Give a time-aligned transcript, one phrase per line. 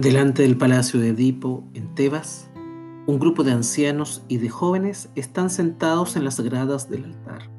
[0.00, 2.48] Delante del palacio de Edipo, en Tebas,
[3.06, 7.50] un grupo de ancianos y de jóvenes están sentados en las gradas del altar,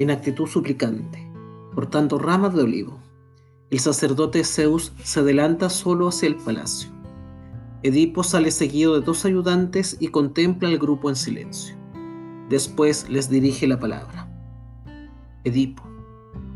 [0.00, 1.30] en actitud suplicante,
[1.76, 3.00] portando ramas de olivo.
[3.70, 6.90] El sacerdote Zeus se adelanta solo hacia el palacio.
[7.84, 11.76] Edipo sale seguido de dos ayudantes y contempla al grupo en silencio.
[12.48, 14.28] Después les dirige la palabra.
[15.44, 15.84] Edipo,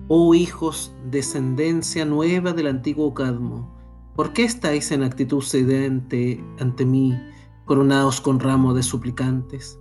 [0.09, 3.80] oh hijos, descendencia nueva del antiguo Cadmo,
[4.17, 7.19] ¿Por qué estáis en actitud sedente ante mí,
[7.65, 9.79] coronados con ramo de suplicantes?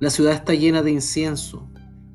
[0.00, 1.68] La ciudad está llena de incienso,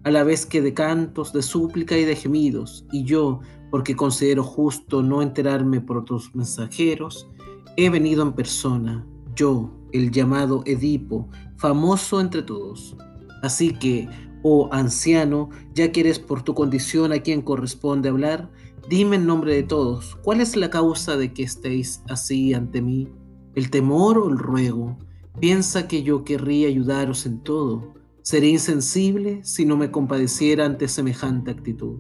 [0.04, 3.40] a la vez que de cantos, de súplica y de gemidos, y yo,
[3.72, 7.28] porque considero justo no enterarme por otros mensajeros,
[7.76, 9.05] he venido en persona,
[9.36, 11.27] yo, el llamado Edipo,
[11.58, 12.96] famoso entre todos.
[13.41, 14.08] Así que,
[14.44, 18.52] oh anciano, ya que eres por tu condición a quien corresponde hablar,
[18.88, 23.08] Dime en nombre de todos, ¿cuál es la causa de que estéis así ante mí?
[23.55, 24.96] ¿El temor o el ruego?
[25.40, 27.96] Piensa que yo querría ayudaros en todo.
[28.22, 31.98] Sería insensible si no me compadeciera ante semejante actitud.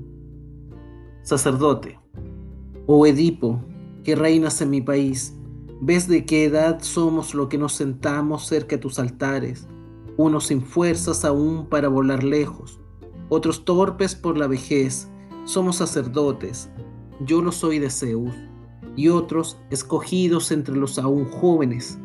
[1.23, 1.97] Sacerdote,
[2.85, 3.65] oh Edipo,
[4.03, 5.35] que reinas en mi país,
[5.81, 9.67] ¿ves de qué edad somos los que nos sentamos cerca de tus altares?
[10.17, 12.79] Unos sin fuerzas aún para volar lejos,
[13.29, 15.09] otros torpes por la vejez,
[15.45, 16.69] somos sacerdotes,
[17.21, 18.33] yo lo soy de Zeus,
[18.95, 21.99] y otros escogidos entre los aún jóvenes.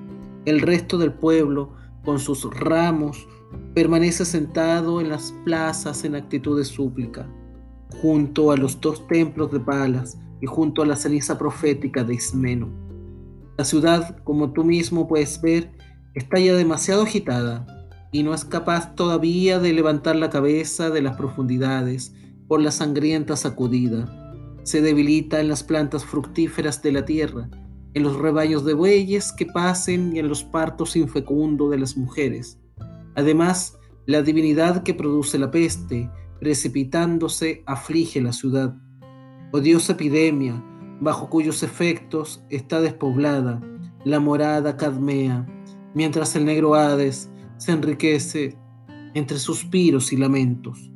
[0.44, 1.72] El resto del pueblo,
[2.04, 3.26] con sus ramos,
[3.74, 7.28] permanece sentado en las plazas en actitud de súplica,
[8.02, 12.68] junto a los dos templos de Palas y junto a la ceniza profética de Ismeno.
[13.56, 15.72] La ciudad, como tú mismo puedes ver,
[16.14, 17.66] está ya demasiado agitada
[18.12, 22.14] y no es capaz todavía de levantar la cabeza de las profundidades
[22.50, 24.58] por la sangrienta sacudida.
[24.64, 27.48] Se debilita en las plantas fructíferas de la tierra,
[27.94, 32.58] en los rebaños de bueyes que pasen y en los partos infecundos de las mujeres.
[33.14, 36.10] Además, la divinidad que produce la peste,
[36.40, 38.74] precipitándose, aflige la ciudad.
[39.52, 40.60] Odiosa epidemia,
[41.00, 43.60] bajo cuyos efectos está despoblada
[44.04, 45.46] la morada cadmea,
[45.94, 48.58] mientras el negro Hades se enriquece
[49.14, 50.90] entre suspiros y lamentos.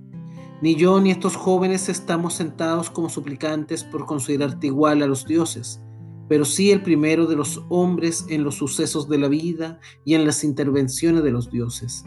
[0.64, 5.82] Ni yo ni estos jóvenes estamos sentados como suplicantes por considerarte igual a los dioses,
[6.26, 10.24] pero sí el primero de los hombres en los sucesos de la vida y en
[10.24, 12.06] las intervenciones de los dioses.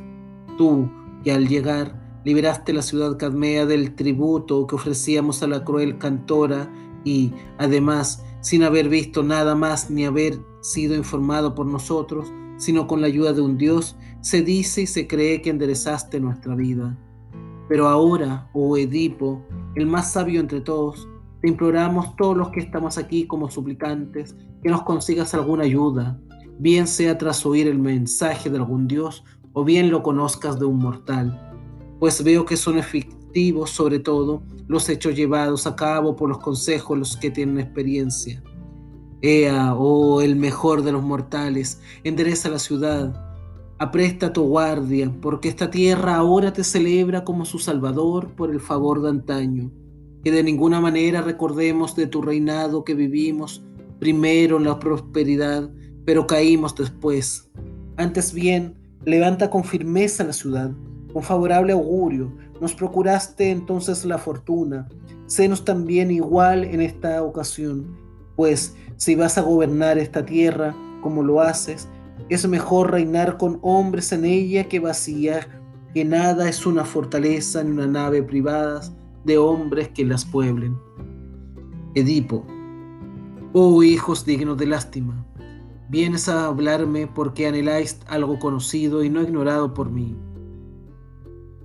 [0.57, 0.89] Tú,
[1.23, 6.67] que al llegar liberaste la ciudad cadmea del tributo que ofrecíamos a la cruel cantora
[7.03, 13.01] y, además, sin haber visto nada más ni haber sido informado por nosotros, sino con
[13.01, 16.97] la ayuda de un Dios, se dice y se cree que enderezaste nuestra vida.
[17.67, 19.45] Pero ahora, oh Edipo,
[19.75, 21.07] el más sabio entre todos,
[21.41, 26.19] te imploramos todos los que estamos aquí como suplicantes, que nos consigas alguna ayuda,
[26.59, 29.23] bien sea tras oír el mensaje de algún dios
[29.53, 31.55] o bien lo conozcas de un mortal,
[31.99, 36.97] pues veo que son efectivos sobre todo los hechos llevados a cabo por los consejos
[36.97, 38.41] los que tienen experiencia.
[39.21, 43.26] Ea, oh el mejor de los mortales, endereza la ciudad,
[43.79, 49.03] Apresta tu guardia, porque esta tierra ahora te celebra como su Salvador por el favor
[49.03, 49.71] de antaño.
[50.23, 53.63] Que de ninguna manera recordemos de tu reinado que vivimos
[53.99, 55.69] primero en la prosperidad,
[56.05, 57.51] pero caímos después.
[57.97, 60.71] Antes bien, levanta con firmeza la ciudad,
[61.13, 62.35] con favorable augurio.
[62.59, 64.87] Nos procuraste entonces la fortuna.
[65.27, 67.95] Senos también igual en esta ocasión,
[68.35, 71.87] pues si vas a gobernar esta tierra como lo haces,
[72.29, 75.47] es mejor reinar con hombres en ella que vacía,
[75.93, 78.81] que nada es una fortaleza ni una nave privada
[79.23, 80.77] de hombres que las pueblen.
[81.95, 82.45] Edipo,
[83.53, 85.25] oh hijos dignos de lástima,
[85.89, 90.15] vienes a hablarme porque anheláis algo conocido y no ignorado por mí.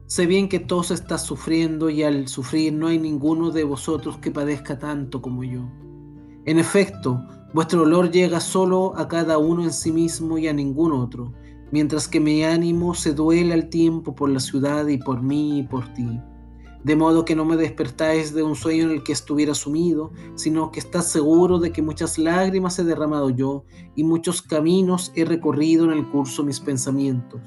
[0.06, 4.30] Sé bien que todos estás sufriendo y al sufrir no hay ninguno de vosotros que
[4.30, 5.62] padezca tanto como yo.
[6.44, 7.22] En efecto,
[7.54, 11.34] Vuestro olor llega solo a cada uno en sí mismo y a ningún otro,
[11.70, 15.62] mientras que mi ánimo se duele al tiempo por la ciudad y por mí y
[15.62, 16.18] por ti.
[16.82, 20.72] De modo que no me despertáis de un sueño en el que estuviera sumido, sino
[20.72, 23.64] que estás seguro de que muchas lágrimas he derramado yo
[23.94, 27.40] y muchos caminos he recorrido en el curso de mis pensamientos.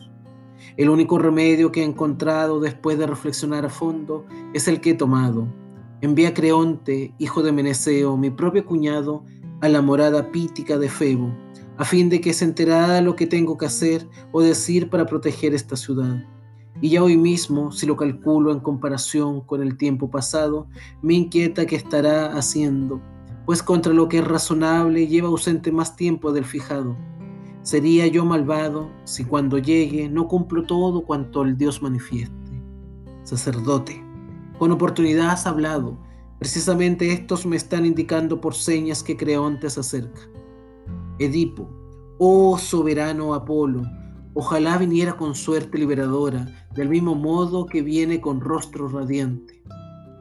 [0.78, 4.96] El único remedio que he encontrado después de reflexionar a fondo es el que he
[4.96, 5.48] tomado.
[6.02, 9.24] Envía a Creonte, hijo de Meneceo, mi propio cuñado,
[9.66, 11.36] a la morada pítica de Febo,
[11.78, 15.56] a fin de que se enterara lo que tengo que hacer o decir para proteger
[15.56, 16.24] esta ciudad.
[16.82, 20.68] Y ya hoy mismo, si lo calculo en comparación con el tiempo pasado,
[21.02, 23.02] me inquieta que estará haciendo,
[23.48, 26.96] pues contra lo que es razonable lleva ausente más tiempo del fijado.
[27.64, 32.36] Sería yo malvado si cuando llegue no cumplo todo cuanto el Dios manifieste.
[33.24, 34.04] Sacerdote,
[34.60, 35.98] con oportunidad has hablado,
[36.40, 40.22] precisamente estos me están indicando por señas que Creonte se acerca.
[41.20, 41.70] Edipo,
[42.20, 43.84] oh soberano Apolo,
[44.34, 49.64] ojalá viniera con suerte liberadora, del mismo modo que viene con rostro radiante.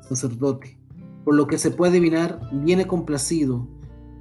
[0.02, 0.78] Sacerdote,
[1.24, 3.66] por lo que se puede adivinar, viene complacido.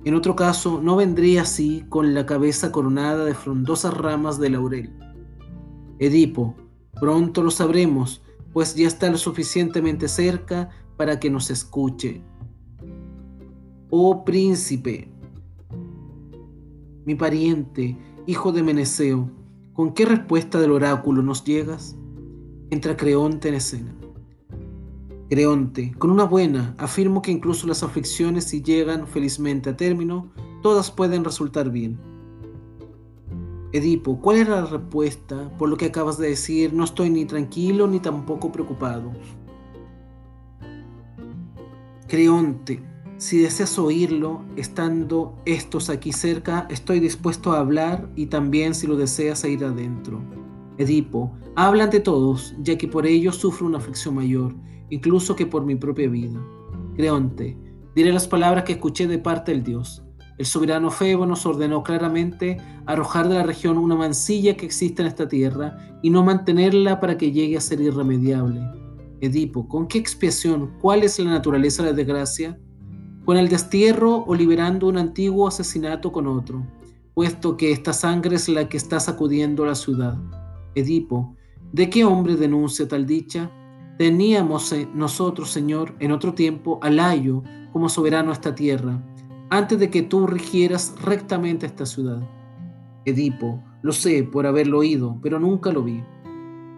[0.03, 4.93] En otro caso, no vendría así con la cabeza coronada de frondosas ramas de laurel.
[5.99, 6.55] Edipo,
[6.99, 12.21] pronto lo sabremos, pues ya está lo suficientemente cerca para que nos escuche.
[13.89, 15.13] Oh príncipe,
[17.05, 17.97] mi pariente,
[18.27, 19.29] hijo de Meneceo,
[19.73, 21.97] ¿con qué respuesta del oráculo nos llegas?
[22.69, 23.93] Entra Creonte en escena.
[25.29, 30.31] Creonte, con una buena, afirmo que incluso las aflicciones, si llegan felizmente a término,
[30.61, 31.99] todas pueden resultar bien.
[33.73, 35.51] Edipo, ¿cuál era la respuesta?
[35.57, 39.11] Por lo que acabas de decir, no estoy ni tranquilo ni tampoco preocupado.
[42.13, 42.79] Creonte,
[43.17, 48.95] si deseas oírlo, estando estos aquí cerca, estoy dispuesto a hablar y también si lo
[48.95, 50.21] deseas a ir adentro.
[50.77, 54.53] Edipo, habla ante todos, ya que por ello sufro una aflicción mayor,
[54.91, 56.39] incluso que por mi propia vida.
[56.95, 57.57] Creonte,
[57.95, 60.03] diré las palabras que escuché de parte del Dios.
[60.37, 65.07] El soberano Febo nos ordenó claramente arrojar de la región una mancilla que existe en
[65.07, 68.61] esta tierra y no mantenerla para que llegue a ser irremediable.
[69.23, 70.73] Edipo, ¿con qué expiación?
[70.81, 72.59] ¿Cuál es la naturaleza de la desgracia?
[73.25, 76.65] con el destierro o liberando un antiguo asesinato con otro,
[77.13, 80.17] puesto que esta sangre es la que está sacudiendo la ciudad.
[80.75, 81.35] Edipo,
[81.71, 83.49] ¿de qué hombre denuncia tal dicha?
[83.97, 89.01] Teníamos eh, nosotros, Señor, en otro tiempo a Layo como soberano a esta tierra,
[89.49, 92.21] antes de que tú rigieras rectamente esta ciudad.
[93.05, 96.03] Edipo, lo sé por haberlo oído, pero nunca lo vi.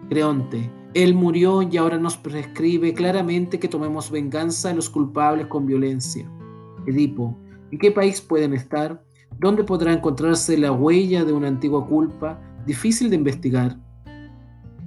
[0.09, 5.65] Creonte, él murió y ahora nos prescribe claramente que tomemos venganza de los culpables con
[5.65, 6.25] violencia.
[6.87, 7.37] Edipo,
[7.69, 9.03] ¿en qué país pueden estar?
[9.37, 13.77] ¿Dónde podrá encontrarse la huella de una antigua culpa difícil de investigar?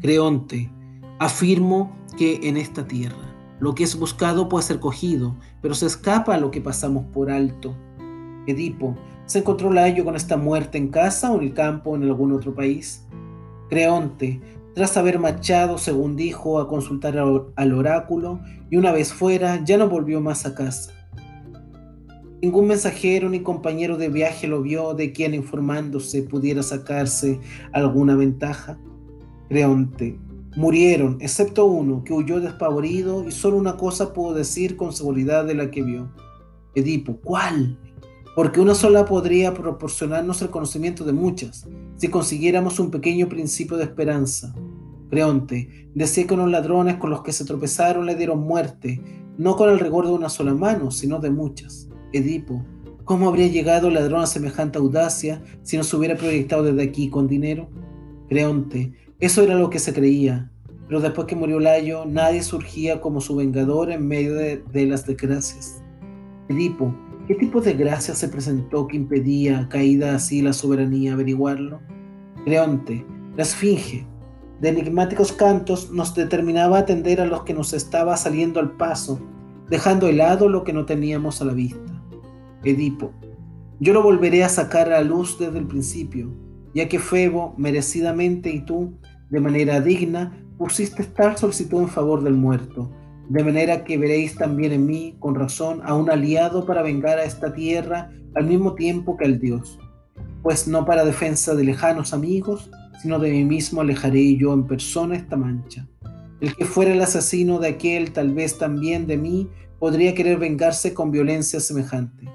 [0.00, 0.72] Creonte,
[1.18, 6.38] afirmo que en esta tierra lo que es buscado puede ser cogido, pero se escapa
[6.38, 7.76] lo que pasamos por alto.
[8.46, 8.96] Edipo,
[9.26, 12.32] ¿se encontró Layo con esta muerte en casa o en el campo o en algún
[12.32, 13.06] otro país?
[13.68, 14.40] Creonte,
[14.78, 18.38] tras haber marchado, según dijo, a consultar al oráculo,
[18.70, 20.92] y una vez fuera, ya no volvió más a casa.
[22.40, 27.40] Ningún mensajero ni compañero de viaje lo vio de quien informándose pudiera sacarse
[27.72, 28.78] alguna ventaja.
[29.48, 30.16] Creonte,
[30.54, 35.56] murieron, excepto uno, que huyó despavorido y solo una cosa pudo decir con seguridad de
[35.56, 36.12] la que vio.
[36.76, 37.76] Edipo, ¿cuál?
[38.38, 41.66] porque una sola podría proporcionarnos el conocimiento de muchas,
[41.96, 44.54] si consiguiéramos un pequeño principio de esperanza.
[45.10, 49.00] Creonte decía que unos ladrones con los que se tropezaron le dieron muerte,
[49.36, 51.88] no con el rigor de una sola mano, sino de muchas.
[52.12, 52.64] Edipo,
[53.04, 57.08] ¿cómo habría llegado el ladrón a semejante audacia si no se hubiera proyectado desde aquí
[57.08, 57.68] con dinero?
[58.28, 60.50] Creonte, eso era lo que se creía,
[60.86, 65.06] pero después que murió Layo, nadie surgía como su vengador en medio de, de las
[65.06, 65.82] desgracias.
[66.48, 66.94] Edipo,
[67.28, 71.78] ¿Qué tipo de gracia se presentó que impedía, caída así la soberanía, averiguarlo?
[72.46, 73.04] Creonte,
[73.36, 74.06] la esfinge,
[74.60, 79.20] de enigmáticos cantos, nos determinaba atender a los que nos estaba saliendo al paso,
[79.68, 82.02] dejando helado lo que no teníamos a la vista.
[82.64, 83.12] Edipo,
[83.78, 86.30] yo lo volveré a sacar a la luz desde el principio,
[86.74, 88.98] ya que Febo, merecidamente, y tú,
[89.30, 92.90] de manera digna, pusiste tal solicitud en favor del muerto,
[93.28, 97.24] de manera que veréis también en mí, con razón, a un aliado para vengar a
[97.24, 99.78] esta tierra al mismo tiempo que al Dios.
[100.42, 102.70] Pues no para defensa de lejanos amigos,
[103.02, 105.86] sino de mí mismo alejaré yo en persona esta mancha.
[106.40, 110.94] El que fuera el asesino de aquel, tal vez también de mí, podría querer vengarse
[110.94, 112.28] con violencia semejante.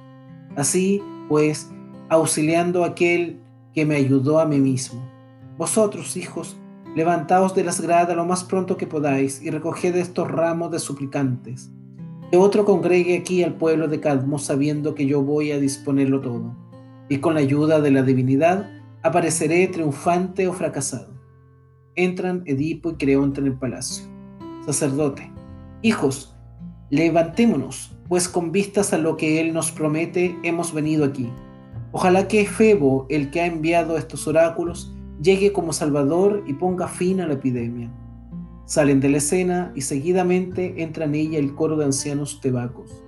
[0.55, 1.70] Así, pues,
[2.10, 3.39] auxiliando a aquel
[3.74, 5.01] que me ayudó a mí mismo.
[5.58, 6.58] Vosotros, hijos,
[6.96, 11.72] Levantaos de las gradas lo más pronto que podáis y recoged estos ramos de suplicantes.
[12.29, 16.55] Que otro congregue aquí al pueblo de Cadmo sabiendo que yo voy a disponerlo todo.
[17.10, 18.70] Y con la ayuda de la divinidad
[19.04, 21.14] apareceré triunfante o fracasado.
[21.96, 24.06] Entran Edipo y Creonte en el palacio.
[24.66, 25.30] Sacerdote,
[25.82, 26.36] hijos,
[26.90, 31.30] levantémonos, pues con vistas a lo que Él nos promete hemos venido aquí.
[31.92, 37.20] Ojalá que Febo, el que ha enviado estos oráculos, llegue como Salvador y ponga fin
[37.20, 37.92] a la epidemia.
[38.66, 43.04] Salen de la escena y seguidamente entra en ella el coro de ancianos tebacos.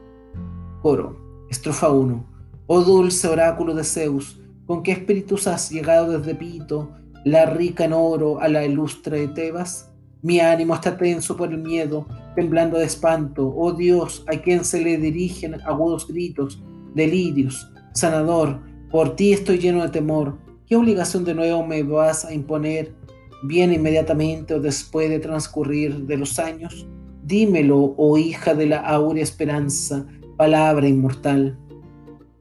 [0.81, 1.23] Coro.
[1.49, 2.25] Estrofa 1.
[2.67, 6.91] Oh dulce oráculo de Zeus, ¿con qué espíritus has llegado desde Pito,
[7.23, 9.91] la rica en oro, a la ilustre de Tebas?
[10.21, 13.53] Mi ánimo está tenso por el miedo, temblando de espanto.
[13.55, 16.61] Oh Dios, a quien se le dirigen agudos gritos,
[16.95, 17.71] delirios.
[17.93, 20.37] Sanador, por ti estoy lleno de temor.
[20.65, 22.95] ¿Qué obligación de nuevo me vas a imponer?
[23.43, 26.87] ¿Bien inmediatamente o después de transcurrir de los años?
[27.23, 30.07] Dímelo, oh hija de la áurea esperanza,
[30.37, 31.57] palabra inmortal.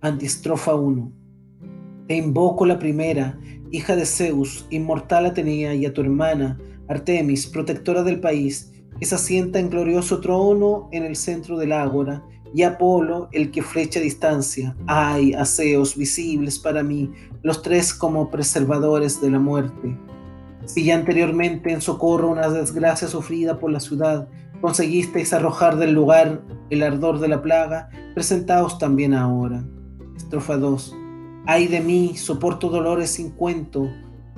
[0.01, 1.24] Antistrofa 1.
[2.07, 3.39] Te invoco la primera,
[3.71, 9.15] hija de Zeus, inmortal Atenea, y a tu hermana, Artemis, protectora del país, que se
[9.15, 14.77] asienta en glorioso trono en el centro del ágora, y Apolo, el que flecha distancia.
[14.87, 17.11] Ay, aseos visibles para mí,
[17.43, 19.99] los tres como preservadores de la muerte.
[20.67, 24.29] Si ya anteriormente en socorro una desgracia sufrida por la ciudad,
[24.61, 29.65] conseguisteis arrojar del lugar el ardor de la plaga, presentaos también ahora.
[30.17, 30.97] Estrofa 2.
[31.47, 33.91] Ay de mí, soporto dolores sin cuento,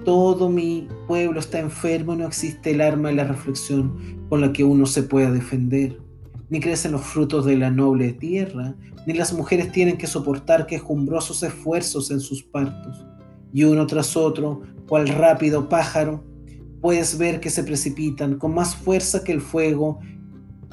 [0.04, 4.52] todo mi pueblo está enfermo y no existe el arma de la reflexión con la
[4.52, 6.00] que uno se pueda defender.
[6.48, 8.74] Ni crecen los frutos de la noble tierra,
[9.06, 13.06] ni las mujeres tienen que soportar quejumbrosos esfuerzos en sus partos.
[13.52, 16.24] Y uno tras otro, cual rápido pájaro,
[16.80, 20.00] puedes ver que se precipitan con más fuerza que el fuego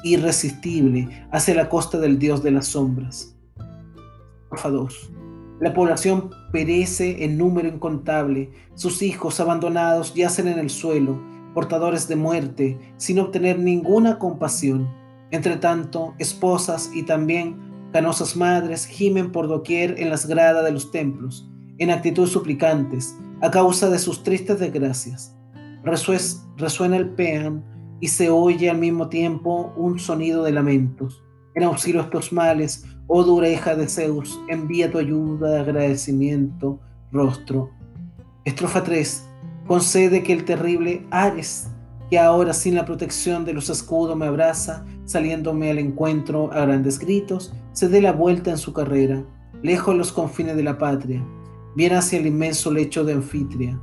[0.02, 3.36] irresistible hacia la costa del dios de las sombras.
[4.62, 5.12] 2.
[5.64, 11.18] La población perece en número incontable, sus hijos abandonados yacen en el suelo,
[11.54, 14.86] portadores de muerte, sin obtener ninguna compasión.
[15.30, 20.90] Entre tanto, esposas y también canosas madres gimen por doquier en las gradas de los
[20.90, 25.34] templos, en actitud suplicantes, a causa de sus tristes desgracias.
[25.82, 27.64] Resuena el peán
[28.02, 31.24] y se oye al mismo tiempo un sonido de lamentos.
[31.54, 36.80] En auxilio a estos males, Oh dura hija de Zeus, envía tu ayuda de agradecimiento,
[37.12, 37.70] rostro.
[38.46, 39.28] Estrofa 3.
[39.66, 41.68] Concede que el terrible Ares,
[42.08, 46.98] que ahora sin la protección de los escudos me abraza, saliéndome al encuentro a grandes
[46.98, 49.22] gritos, se dé la vuelta en su carrera,
[49.62, 51.22] lejos de los confines de la patria,
[51.76, 53.78] bien hacia el inmenso lecho de Anfitria,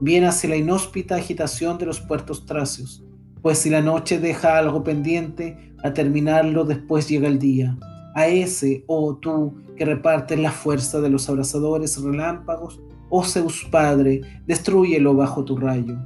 [0.00, 3.04] bien hacia la inhóspita agitación de los puertos tracios,
[3.42, 7.76] pues si la noche deja algo pendiente, a terminarlo después llega el día
[8.14, 14.20] a ese, oh tú, que repartes la fuerza de los abrazadores relámpagos, oh Zeus Padre,
[14.46, 15.98] destruyelo bajo tu rayo.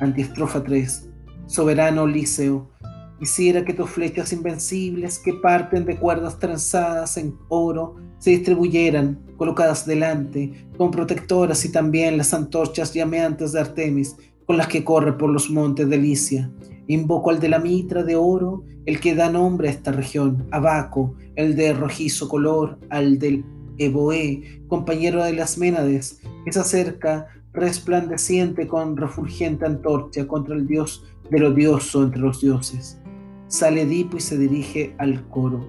[0.00, 1.10] Antiestrofa 3.
[1.46, 2.70] Soberano Liceo,
[3.18, 9.86] quisiera que tus flechas invencibles que parten de cuerdas trenzadas en oro se distribuyeran, colocadas
[9.86, 15.30] delante, con protectoras y también las antorchas llameantes de Artemis, con las que corre por
[15.30, 16.50] los montes de Licia.
[16.86, 21.14] Invoco al de la mitra de oro, el que da nombre a esta región, Abaco,
[21.36, 23.44] el de rojizo color, al del
[23.78, 31.04] Eboé, compañero de las Ménades, que se acerca resplandeciente con refulgente antorcha contra el dios
[31.30, 33.00] del odioso entre los dioses.
[33.48, 35.66] Sale Edipo y se dirige al coro.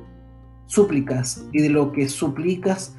[0.65, 2.95] Súplicas, y de lo que suplicas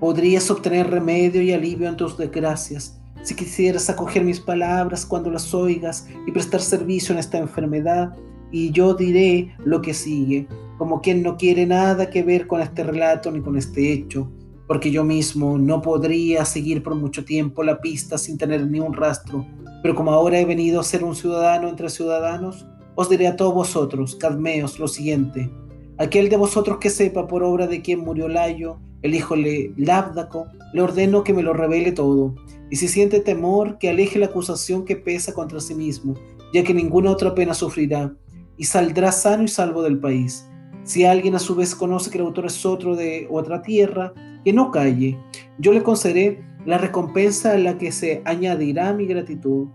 [0.00, 2.97] podrías obtener remedio y alivio en tus desgracias
[3.28, 8.14] si quisieras acoger mis palabras cuando las oigas y prestar servicio en esta enfermedad,
[8.50, 12.84] y yo diré lo que sigue, como quien no quiere nada que ver con este
[12.84, 14.32] relato ni con este hecho,
[14.66, 18.94] porque yo mismo no podría seguir por mucho tiempo la pista sin tener ni un
[18.94, 19.46] rastro,
[19.82, 23.52] pero como ahora he venido a ser un ciudadano entre ciudadanos, os diré a todos
[23.52, 25.50] vosotros, cadmeos, lo siguiente.
[25.98, 30.46] Aquel de vosotros que sepa por obra de quien murió Layo, el hijo de Labdaco,
[30.72, 32.36] le ordeno que me lo revele todo,
[32.70, 36.14] y si siente temor, que aleje la acusación que pesa contra sí mismo,
[36.52, 38.14] ya que ninguna otra pena sufrirá,
[38.56, 40.48] y saldrá sano y salvo del país.
[40.84, 44.12] Si alguien a su vez conoce que el autor es otro de otra tierra,
[44.44, 45.18] que no calle.
[45.58, 49.66] Yo le concederé la recompensa a la que se añadirá mi gratitud.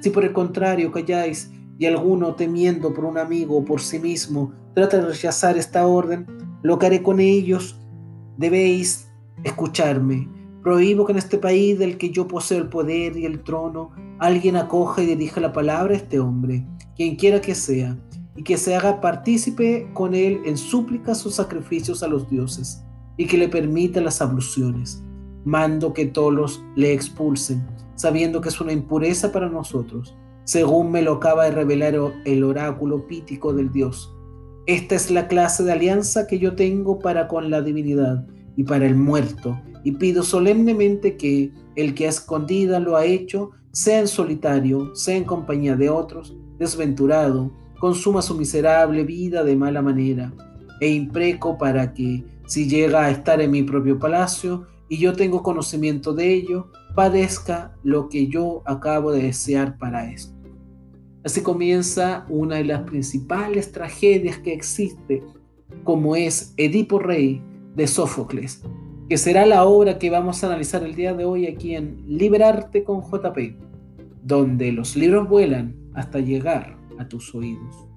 [0.00, 1.50] Si por el contrario calláis
[1.82, 6.28] y alguno temiendo por un amigo o por sí mismo trata de rechazar esta orden,
[6.62, 7.76] lo que haré con ellos,
[8.36, 9.10] debéis
[9.42, 10.28] escucharme.
[10.62, 14.54] Prohíbo que en este país del que yo poseo el poder y el trono, alguien
[14.54, 17.98] acoja y dirija la palabra a este hombre, quien quiera que sea,
[18.36, 22.84] y que se haga partícipe con él en súplicas o sacrificios a los dioses,
[23.16, 25.02] y que le permita las abluciones.
[25.44, 31.14] Mando que todos le expulsen, sabiendo que es una impureza para nosotros, según me lo
[31.14, 31.94] acaba de revelar
[32.24, 34.14] el oráculo pítico del dios.
[34.66, 38.86] Esta es la clase de alianza que yo tengo para con la divinidad y para
[38.86, 44.08] el muerto, y pido solemnemente que el que a escondida lo ha hecho, sea en
[44.08, 50.32] solitario, sea en compañía de otros, desventurado, consuma su miserable vida de mala manera,
[50.80, 55.42] e impreco para que, si llega a estar en mi propio palacio y yo tengo
[55.42, 60.34] conocimiento de ello, padezca lo que yo acabo de desear para esto.
[61.24, 65.22] Así comienza una de las principales tragedias que existe,
[65.84, 67.40] como es Edipo Rey
[67.76, 68.62] de Sófocles,
[69.08, 72.82] que será la obra que vamos a analizar el día de hoy aquí en Liberarte
[72.82, 73.56] con JP,
[74.22, 77.91] donde los libros vuelan hasta llegar a tus oídos.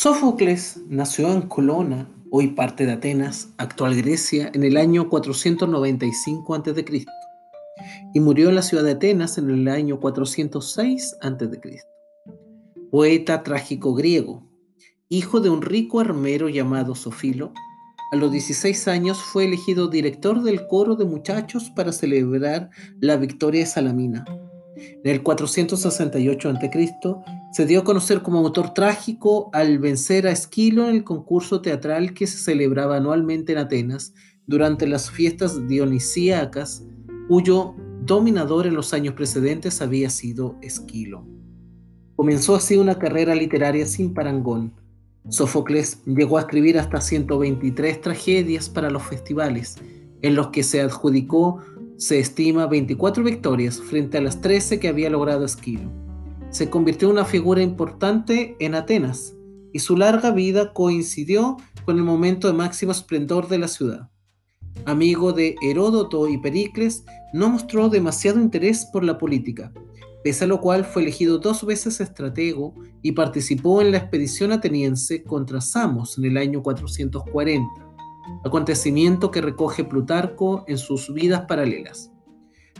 [0.00, 7.04] Sófocles nació en Colona, hoy parte de Atenas, actual Grecia, en el año 495 a.C.
[8.14, 11.82] y murió en la ciudad de Atenas en el año 406 a.C.
[12.92, 14.48] Poeta trágico griego,
[15.08, 17.52] hijo de un rico armero llamado Sofilo,
[18.12, 23.62] a los 16 años fue elegido director del coro de muchachos para celebrar la victoria
[23.62, 24.24] de Salamina.
[25.04, 26.94] En el 468 a.C.
[27.52, 32.14] se dio a conocer como autor trágico al vencer a Esquilo en el concurso teatral
[32.14, 34.14] que se celebraba anualmente en Atenas
[34.46, 36.84] durante las fiestas dionisíacas,
[37.28, 41.26] cuyo dominador en los años precedentes había sido Esquilo.
[42.16, 44.72] Comenzó así una carrera literaria sin parangón.
[45.28, 49.76] Sófocles llegó a escribir hasta 123 tragedias para los festivales,
[50.22, 51.60] en los que se adjudicó
[51.98, 55.90] se estima 24 victorias frente a las 13 que había logrado Esquilo.
[56.50, 59.34] Se convirtió en una figura importante en Atenas
[59.72, 64.08] y su larga vida coincidió con el momento de máximo esplendor de la ciudad.
[64.84, 69.72] Amigo de Heródoto y Pericles, no mostró demasiado interés por la política,
[70.22, 75.24] pese a lo cual fue elegido dos veces estratego y participó en la expedición ateniense
[75.24, 77.87] contra Samos en el año 440
[78.44, 82.12] acontecimiento que recoge Plutarco en sus vidas paralelas.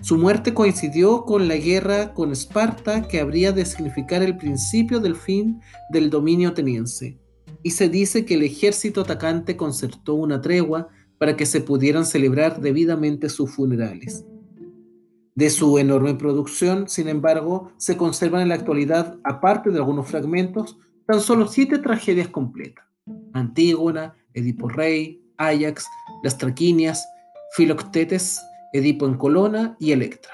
[0.00, 5.16] Su muerte coincidió con la guerra con Esparta que habría de significar el principio del
[5.16, 7.18] fin del dominio ateniense,
[7.62, 12.60] y se dice que el ejército atacante concertó una tregua para que se pudieran celebrar
[12.60, 14.24] debidamente sus funerales.
[15.34, 20.78] De su enorme producción, sin embargo, se conservan en la actualidad, aparte de algunos fragmentos,
[21.06, 22.84] tan solo siete tragedias completas.
[23.32, 25.86] Antígona, Edipo Rey, Ajax,
[26.22, 27.08] las Traquinias,
[27.52, 28.40] Filoctetes,
[28.72, 30.32] Edipo en Colona y Electra.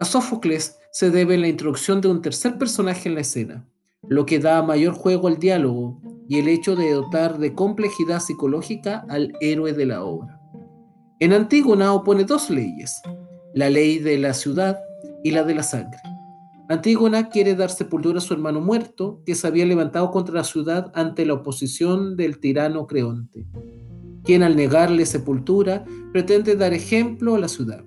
[0.00, 3.66] A Sófocles se debe la introducción de un tercer personaje en la escena,
[4.08, 9.06] lo que da mayor juego al diálogo y el hecho de dotar de complejidad psicológica
[9.08, 10.40] al héroe de la obra.
[11.20, 13.00] En Antígona opone dos leyes,
[13.54, 14.78] la ley de la ciudad
[15.22, 16.00] y la de la sangre.
[16.68, 20.90] Antígona quiere dar sepultura a su hermano muerto, que se había levantado contra la ciudad
[20.94, 23.46] ante la oposición del tirano Creonte
[24.24, 27.84] quien al negarle sepultura pretende dar ejemplo a la ciudad.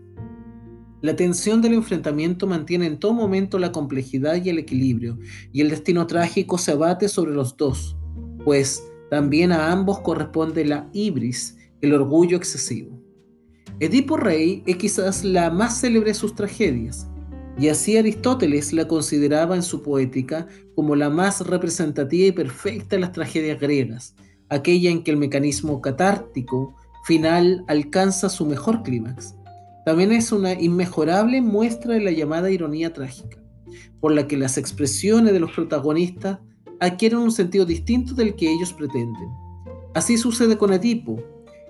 [1.02, 5.20] La tensión del enfrentamiento mantiene en todo momento la complejidad y el equilibrio,
[5.52, 7.98] y el destino trágico se abate sobre los dos,
[8.44, 13.00] pues también a ambos corresponde la ibris, el orgullo excesivo.
[13.80, 17.08] Edipo Rey es quizás la más célebre de sus tragedias,
[17.60, 23.02] y así Aristóteles la consideraba en su poética como la más representativa y perfecta de
[23.02, 24.16] las tragedias griegas,
[24.50, 29.36] aquella en que el mecanismo catártico final alcanza su mejor clímax.
[29.86, 33.38] También es una inmejorable muestra de la llamada ironía trágica,
[34.02, 36.40] por la que las expresiones de los protagonistas
[36.80, 39.30] adquieren un sentido distinto del que ellos pretenden.
[39.94, 41.18] Así sucede con Edipo,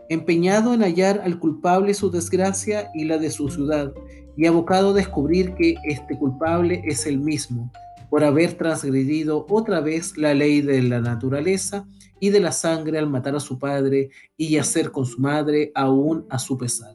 [0.09, 3.93] empeñado en hallar al culpable su desgracia y la de su ciudad,
[4.35, 7.71] y abocado a descubrir que este culpable es el mismo,
[8.09, 11.87] por haber transgredido otra vez la ley de la naturaleza
[12.19, 16.25] y de la sangre al matar a su padre y yacer con su madre aún
[16.29, 16.93] a su pesar.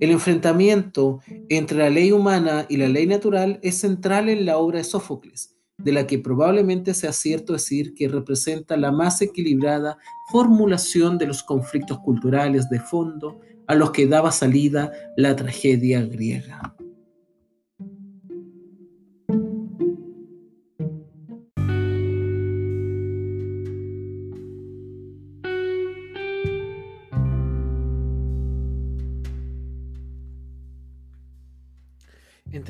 [0.00, 4.78] El enfrentamiento entre la ley humana y la ley natural es central en la obra
[4.78, 9.98] de Sófocles, de la que probablemente sea cierto decir que representa la más equilibrada
[10.32, 16.74] formulación de los conflictos culturales de fondo a los que daba salida la tragedia griega.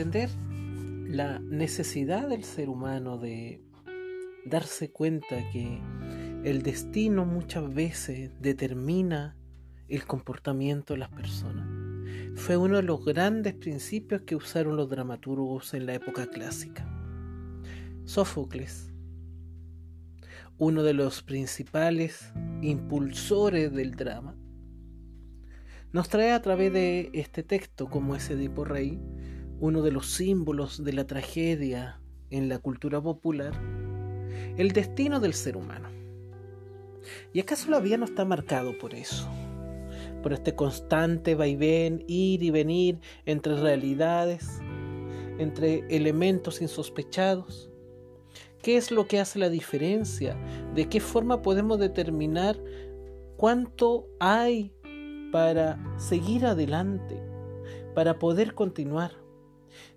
[0.09, 0.31] Entender
[1.07, 3.61] la necesidad del ser humano de
[4.47, 5.83] darse cuenta que
[6.44, 9.37] el destino muchas veces determina
[9.87, 11.68] el comportamiento de las personas.
[12.37, 16.88] Fue uno de los grandes principios que usaron los dramaturgos en la época clásica.
[18.07, 18.90] Sófocles,
[20.57, 24.38] uno de los principales impulsores del drama,
[25.92, 28.99] nos trae a través de este texto, como es Edipo Rey,
[29.61, 33.53] uno de los símbolos de la tragedia en la cultura popular,
[34.57, 35.88] el destino del ser humano.
[37.33, 39.29] ¿Y acaso la vida no está marcado por eso?
[40.23, 44.61] Por este constante vaivén, ir y venir entre realidades,
[45.38, 47.71] entre elementos insospechados.
[48.62, 50.37] ¿Qué es lo que hace la diferencia?
[50.75, 52.61] ¿De qué forma podemos determinar
[53.37, 54.73] cuánto hay
[55.33, 57.23] para seguir adelante,
[57.94, 59.28] para poder continuar?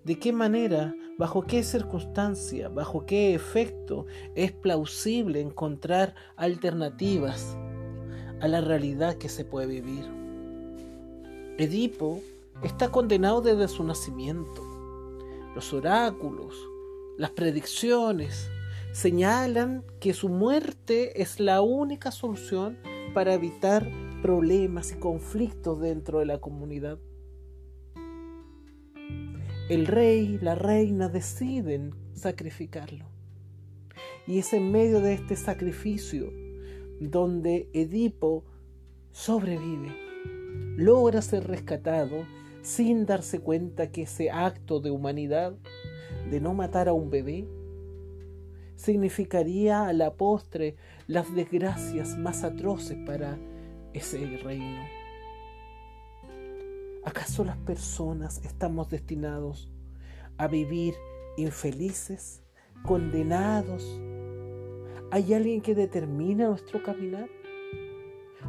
[0.04, 7.56] ¿De qué manera, bajo qué circunstancia, bajo qué efecto es plausible encontrar alternativas
[8.40, 10.06] a la realidad que se puede vivir?
[11.60, 12.20] Edipo
[12.64, 14.64] está condenado desde su nacimiento.
[15.54, 16.56] Los oráculos,
[17.20, 18.50] las predicciones
[18.94, 22.80] señalan que su muerte es la única solución
[23.14, 23.88] para evitar
[24.24, 26.98] problemas y conflictos dentro de la comunidad
[29.72, 33.06] el rey, la reina deciden sacrificarlo.
[34.28, 36.34] Y es en medio de este sacrificio
[37.00, 38.44] donde Edipo
[39.12, 39.96] sobrevive,
[40.76, 42.26] logra ser rescatado
[42.62, 45.56] sin darse cuenta que ese acto de humanidad,
[46.30, 47.48] de no matar a un bebé,
[48.76, 50.76] significaría a la postre
[51.08, 53.40] las desgracias más atroces para
[53.94, 55.01] ese reino.
[57.04, 59.72] ¿Acaso las personas estamos destinados
[60.38, 60.94] a vivir
[61.36, 62.44] infelices,
[62.86, 64.00] condenados?
[65.10, 67.28] ¿Hay alguien que determina nuestro caminar?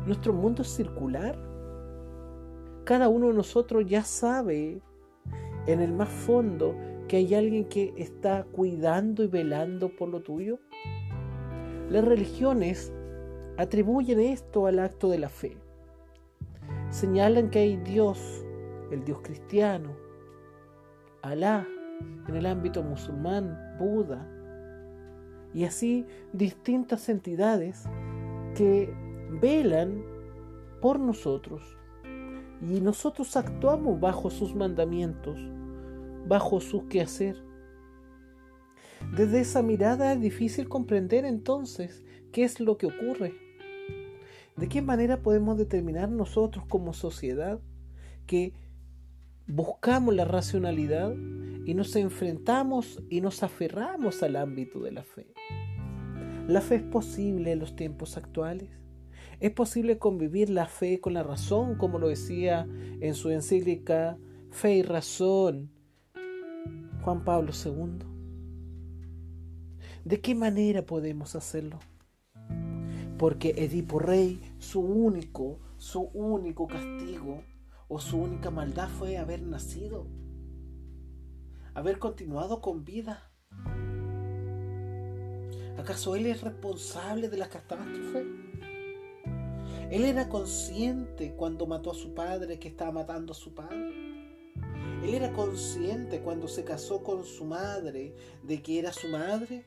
[0.07, 1.39] ¿Nuestro mundo es circular?
[2.85, 4.83] Cada uno de nosotros ya sabe
[5.67, 6.77] en el más fondo
[7.09, 10.59] que hay alguien que está cuidando y velando por lo tuyo.
[11.89, 12.93] Las religiones
[13.57, 15.62] atribuyen esto al acto de la fe
[16.93, 18.45] señalan que hay Dios,
[18.91, 19.97] el Dios cristiano,
[21.23, 21.67] Alá
[22.29, 24.29] en el ámbito musulmán, Buda,
[25.55, 27.85] y así distintas entidades
[28.55, 28.93] que
[29.41, 30.05] velan
[30.81, 31.63] por nosotros
[32.61, 35.39] y nosotros actuamos bajo sus mandamientos,
[36.29, 37.37] bajo su quehacer.
[39.17, 43.35] Desde esa mirada es difícil comprender entonces qué es lo que ocurre.
[44.63, 47.59] ¿De qué manera podemos determinar nosotros como sociedad
[48.29, 48.53] que
[49.49, 51.17] buscamos la racionalidad
[51.67, 55.35] y nos enfrentamos y nos aferramos al ámbito de la fe?
[56.47, 58.71] ¿La fe es posible en los tiempos actuales?
[59.41, 62.65] ¿Es posible convivir la fe con la razón, como lo decía
[63.01, 64.17] en su encíclica
[64.53, 65.73] Fe y Razón
[67.03, 68.07] Juan Pablo II?
[70.05, 71.81] ¿De qué manera podemos hacerlo?
[73.19, 77.43] Porque Edipo Rey, su único, su único castigo
[77.89, 80.07] o su única maldad fue haber nacido,
[81.75, 83.29] haber continuado con vida.
[85.77, 88.25] ¿Acaso él es responsable de la catástrofe?
[89.91, 93.93] Él era consciente cuando mató a su padre que estaba matando a su padre.
[95.03, 99.67] Él era consciente cuando se casó con su madre de que era su madre,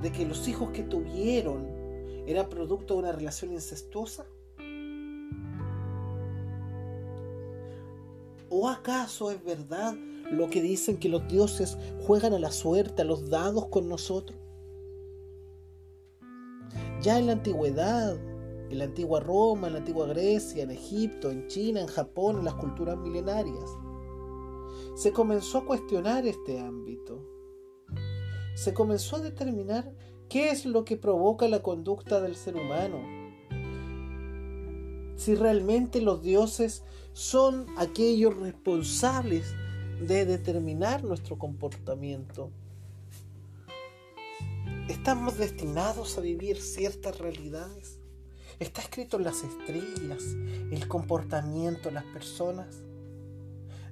[0.00, 1.81] de que los hijos que tuvieron
[2.26, 4.26] ¿Era producto de una relación incestuosa?
[8.48, 9.94] ¿O acaso es verdad
[10.30, 14.38] lo que dicen que los dioses juegan a la suerte, a los dados con nosotros?
[17.00, 18.16] Ya en la antigüedad,
[18.70, 22.44] en la antigua Roma, en la antigua Grecia, en Egipto, en China, en Japón, en
[22.44, 23.70] las culturas milenarias,
[24.94, 27.26] se comenzó a cuestionar este ámbito.
[28.54, 29.92] Se comenzó a determinar
[30.32, 33.02] ¿Qué es lo que provoca la conducta del ser humano?
[35.14, 39.52] Si realmente los dioses son aquellos responsables
[40.00, 42.50] de determinar nuestro comportamiento.
[44.88, 47.98] Estamos destinados a vivir ciertas realidades.
[48.58, 50.22] Está escrito en las estrellas
[50.70, 52.78] el comportamiento de las personas.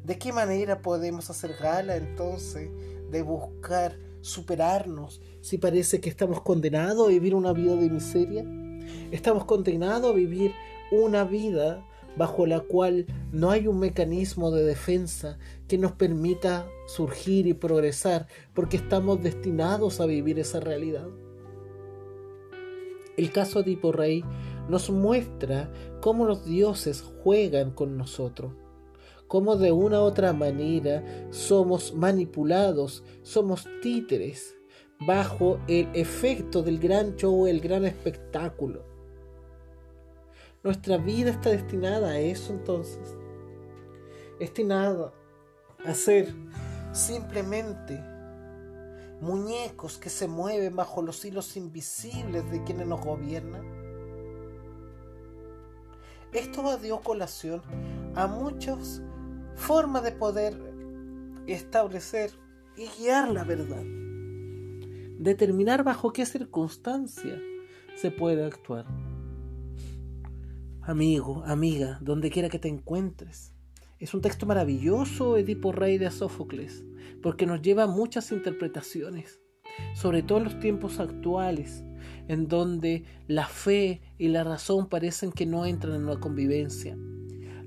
[0.05, 2.71] ¿De qué manera podemos hacer gala entonces
[3.11, 8.45] de buscar superarnos si parece que estamos condenados a vivir una vida de miseria?
[9.11, 10.53] ¿Estamos condenados a vivir
[10.91, 17.47] una vida bajo la cual no hay un mecanismo de defensa que nos permita surgir
[17.47, 21.07] y progresar porque estamos destinados a vivir esa realidad?
[23.17, 24.25] El caso de Rey
[24.69, 28.53] nos muestra cómo los dioses juegan con nosotros
[29.31, 34.57] cómo de una u otra manera somos manipulados, somos títeres
[35.07, 38.85] bajo el efecto del gran show, el gran espectáculo.
[40.65, 43.17] Nuestra vida está destinada a eso entonces.
[44.41, 45.15] Destinada
[45.87, 46.35] a ser
[46.93, 48.03] simplemente
[49.21, 53.63] muñecos que se mueven bajo los hilos invisibles de quienes nos gobiernan.
[56.33, 57.63] Esto dio colación
[58.17, 59.03] a muchas
[59.61, 60.59] formas de poder
[61.47, 62.31] establecer
[62.77, 63.85] y guiar la verdad.
[65.19, 67.39] Determinar bajo qué circunstancia
[67.95, 68.87] se puede actuar.
[70.81, 73.53] Amigo, amiga, donde quiera que te encuentres.
[73.99, 76.83] Es un texto maravilloso, Edipo Rey de Sófocles,
[77.23, 79.43] porque nos lleva a muchas interpretaciones,
[79.95, 81.85] sobre todo en los tiempos actuales,
[82.29, 86.97] en donde la fe y la razón parecen que no entran en una convivencia.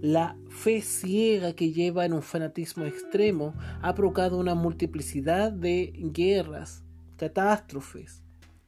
[0.04, 6.84] La fe ciega que lleva en un fanatismo extremo ha provocado una multiplicidad de guerras,
[7.16, 8.22] catástrofes,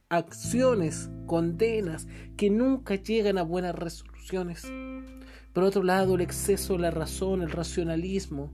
[0.08, 4.66] acciones, condenas que nunca llegan a buenas resoluciones.
[5.52, 8.50] Por otro lado, el exceso de la razón, el racionalismo,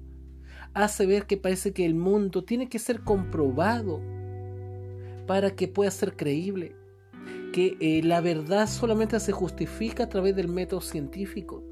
[0.74, 4.00] hace ver que parece que el mundo tiene que ser comprobado
[5.28, 6.74] para que pueda ser creíble,
[7.52, 11.62] que eh, la verdad solamente se justifica a través del método científico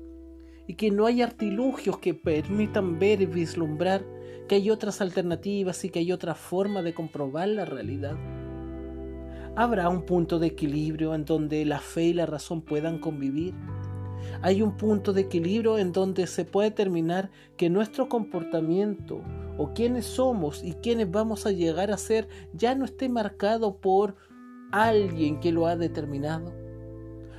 [0.71, 4.07] y que no hay artilugios que permitan ver y vislumbrar
[4.47, 8.17] que hay otras alternativas y que hay otra forma de comprobar la realidad.
[9.57, 13.53] Habrá un punto de equilibrio en donde la fe y la razón puedan convivir
[14.43, 19.25] hay un punto de equilibrio en donde se puede determinar que nuestro comportamiento
[19.59, 24.15] o quiénes somos y quiénes vamos a llegar a ser ya no esté marcado por
[24.71, 26.55] alguien que lo ha determinado.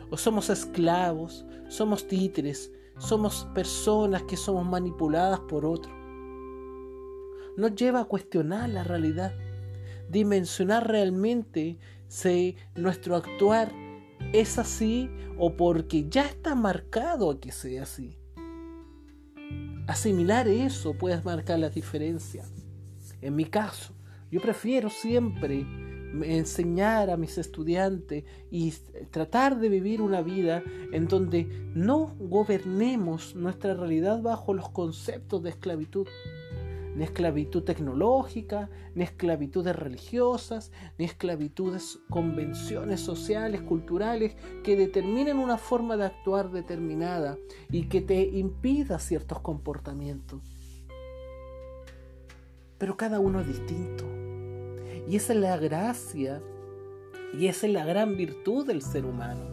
[0.09, 5.91] O somos esclavos, somos títeres, somos personas que somos manipuladas por otro.
[7.57, 9.33] Nos lleva a cuestionar la realidad,
[10.07, 13.73] dimensionar realmente si nuestro actuar
[14.33, 18.17] es así o porque ya está marcado a que sea así.
[19.87, 22.45] Asimilar eso puede marcar la diferencia.
[23.19, 23.95] En mi caso,
[24.29, 25.65] yo prefiero siempre
[26.23, 28.73] enseñar a mis estudiantes y
[29.11, 35.51] tratar de vivir una vida en donde no gobernemos nuestra realidad bajo los conceptos de
[35.51, 36.07] esclavitud
[36.95, 45.97] ni esclavitud tecnológica, ni esclavitudes religiosas, ni esclavitudes convenciones sociales, culturales, que determinen una forma
[45.97, 47.37] de actuar determinada
[47.69, 50.41] y que te impida ciertos comportamientos.
[52.77, 54.10] Pero cada uno es distinto.
[55.11, 56.41] Y esa es la gracia
[57.37, 59.51] y esa es la gran virtud del ser humano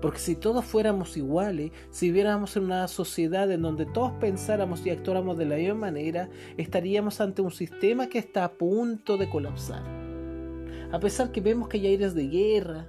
[0.00, 4.90] porque si todos fuéramos iguales, si viviéramos en una sociedad en donde todos pensáramos y
[4.90, 9.82] actuáramos de la misma manera, estaríamos ante un sistema que está a punto de colapsar.
[10.92, 12.86] A pesar que vemos que hay aires de guerra,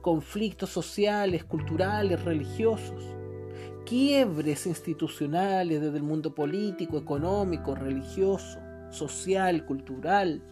[0.00, 3.04] conflictos sociales, culturales, religiosos,
[3.86, 8.58] quiebres institucionales desde el mundo político, económico, religioso,
[8.90, 10.42] social, cultural,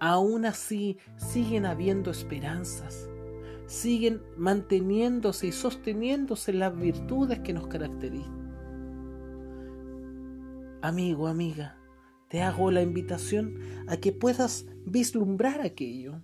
[0.00, 3.08] aún así siguen habiendo esperanzas
[3.68, 8.38] siguen manteniéndose y sosteniéndose las virtudes que nos caracterizan.
[10.80, 11.76] Amigo, amiga,
[12.28, 16.22] te hago la invitación a que puedas vislumbrar aquello,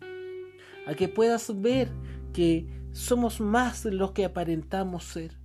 [0.86, 1.92] a que puedas ver
[2.32, 5.38] que somos más de lo que aparentamos ser,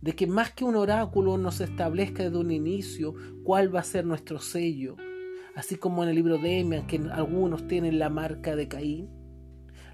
[0.00, 4.06] de que más que un oráculo nos establezca desde un inicio cuál va a ser
[4.06, 4.96] nuestro sello,
[5.54, 9.08] así como en el libro de Emian que algunos tienen la marca de Caín,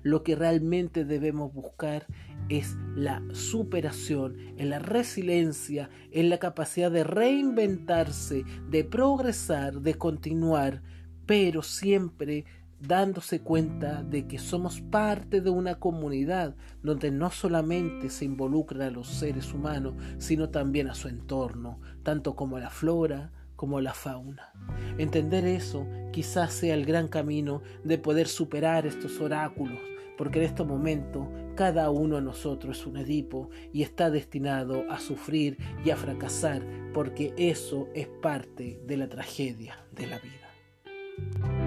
[0.03, 2.07] lo que realmente debemos buscar
[2.51, 10.83] es la superación, en la resiliencia, en la capacidad de reinventarse, de progresar, de continuar,
[11.25, 12.45] pero siempre
[12.79, 18.91] dándose cuenta de que somos parte de una comunidad donde no solamente se involucra a
[18.91, 23.95] los seres humanos, sino también a su entorno, tanto como a la flora, como la
[23.95, 24.53] fauna.
[24.99, 29.79] Entender eso quizás sea el gran camino de poder superar estos oráculos,
[30.17, 34.99] porque en este momento cada uno de nosotros es un Edipo y está destinado a
[34.99, 36.63] sufrir y a fracasar,
[36.93, 41.64] porque eso es parte de la tragedia de la vida.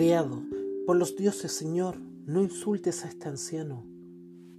[0.00, 0.42] Criado,
[0.86, 3.84] por los dioses, Señor, no insultes a este anciano.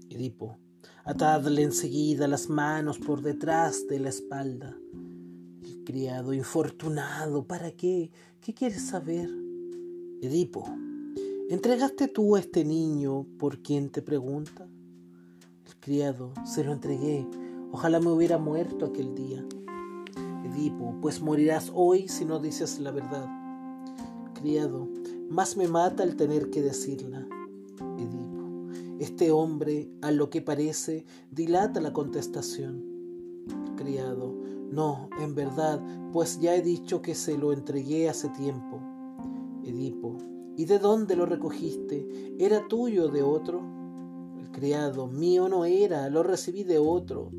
[0.07, 0.59] Edipo,
[1.03, 4.77] Atadle enseguida las manos por detrás de la espalda.
[5.63, 8.11] El criado, infortunado, ¿para qué?
[8.39, 9.31] ¿Qué quieres saber?
[10.21, 10.63] Edipo,
[11.49, 14.67] ¿entregaste tú a este niño por quien te pregunta?
[15.65, 17.27] El criado, se lo entregué.
[17.71, 19.43] Ojalá me hubiera muerto aquel día.
[20.45, 23.27] Edipo, pues morirás hoy si no dices la verdad.
[24.35, 24.87] Criado,
[25.31, 27.25] más me mata el tener que decirla.
[27.97, 32.83] Edipo, este hombre, a lo que parece, dilata la contestación.
[33.77, 34.35] Criado,
[34.69, 38.81] no, en verdad, pues ya he dicho que se lo entregué hace tiempo.
[39.63, 40.17] Edipo,
[40.57, 42.35] ¿y de dónde lo recogiste?
[42.37, 43.61] ¿Era tuyo de otro?
[44.37, 47.31] El criado, mío no era, lo recibí de otro.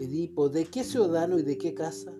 [0.00, 2.12] Edipo, ¿de qué ciudadano y de qué casa?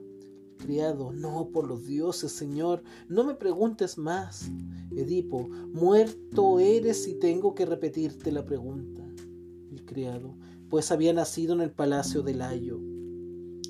[0.66, 4.50] No, por los dioses, Señor, no me preguntes más.
[4.90, 9.02] Edipo, muerto eres y tengo que repetirte la pregunta.
[9.70, 10.36] El criado,
[10.68, 12.80] pues había nacido en el palacio de Layo.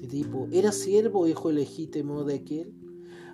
[0.02, 2.74] Edipo, ¿era siervo hijo legítimo de aquel?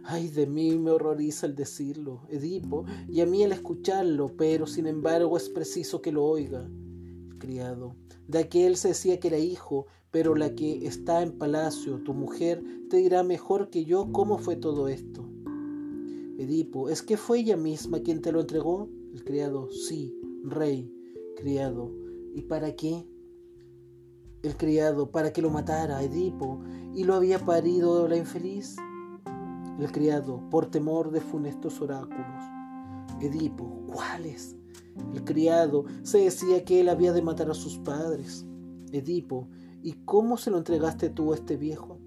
[0.02, 4.88] Ay, de mí me horroriza el decirlo, Edipo, y a mí el escucharlo, pero sin
[4.88, 6.68] embargo es preciso que lo oiga.
[7.38, 7.94] criado,
[8.26, 12.62] de aquel se decía que era hijo, pero la que está en palacio, tu mujer,
[12.90, 15.24] te dirá mejor que yo cómo fue todo esto.
[16.38, 18.90] Edipo, ¿es que fue ella misma quien te lo entregó?
[19.14, 20.92] El criado, sí, rey,
[21.36, 21.90] criado.
[22.34, 23.06] ¿Y para qué?
[24.42, 26.60] El criado, para que lo matara, Edipo,
[26.94, 28.76] y lo había parido la infeliz.
[29.78, 32.44] El criado, por temor de funestos oráculos.
[33.20, 34.56] Edipo, ¿cuáles?
[35.14, 38.44] El criado se decía que él había de matar a sus padres.
[38.90, 39.48] Edipo,
[39.82, 41.98] ¿Y cómo se lo entregaste tú a este viejo?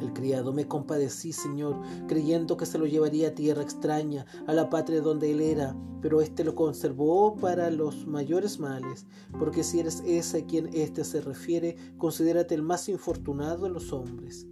[0.00, 4.68] El criado, me compadecí, señor, creyendo que se lo llevaría a tierra extraña, a la
[4.68, 9.06] patria donde él era, pero éste lo conservó para los mayores males,
[9.38, 13.92] porque si eres ese a quien éste se refiere, considérate el más infortunado de los
[13.92, 14.48] hombres.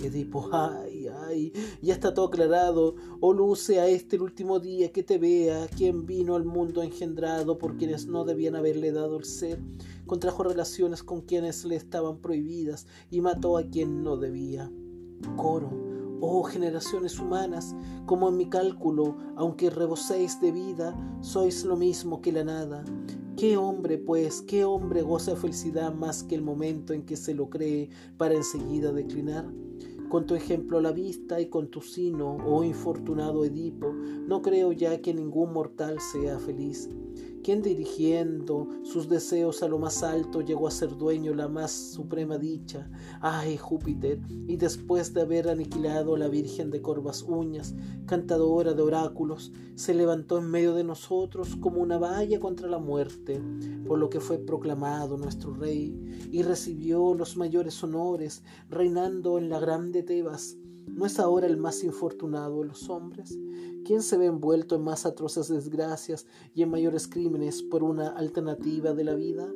[0.00, 2.94] Edipo, ay, ay, ya está todo aclarado.
[3.20, 7.58] Oh, luce a este el último día que te vea, quien vino al mundo engendrado
[7.58, 9.60] por quienes no debían haberle dado el ser,
[10.06, 14.70] contrajo relaciones con quienes le estaban prohibidas y mató a quien no debía.
[15.36, 15.70] Coro,
[16.20, 17.74] oh generaciones humanas,
[18.06, 22.84] como en mi cálculo, aunque reboséis de vida, sois lo mismo que la nada.
[23.36, 27.50] ¿Qué hombre, pues, qué hombre goza felicidad más que el momento en que se lo
[27.50, 29.44] cree para enseguida declinar?
[30.08, 34.72] Con tu ejemplo a la vista y con tu sino, oh infortunado Edipo, no creo
[34.72, 36.88] ya que ningún mortal sea feliz.
[37.42, 42.36] Quien dirigiendo sus deseos a lo más alto llegó a ser dueño la más suprema
[42.38, 42.90] dicha.
[43.20, 47.74] Ay, Júpiter, y después de haber aniquilado a la Virgen de corvas uñas,
[48.06, 53.40] cantadora de oráculos, se levantó en medio de nosotros como una valla contra la muerte,
[53.86, 59.60] por lo que fue proclamado nuestro rey, y recibió los mayores honores, reinando en la
[59.60, 60.56] grande Tebas
[60.98, 63.38] ¿No es ahora el más infortunado de los hombres?
[63.84, 68.92] ¿Quién se ve envuelto en más atroces desgracias y en mayores crímenes por una alternativa
[68.92, 69.48] de la vida?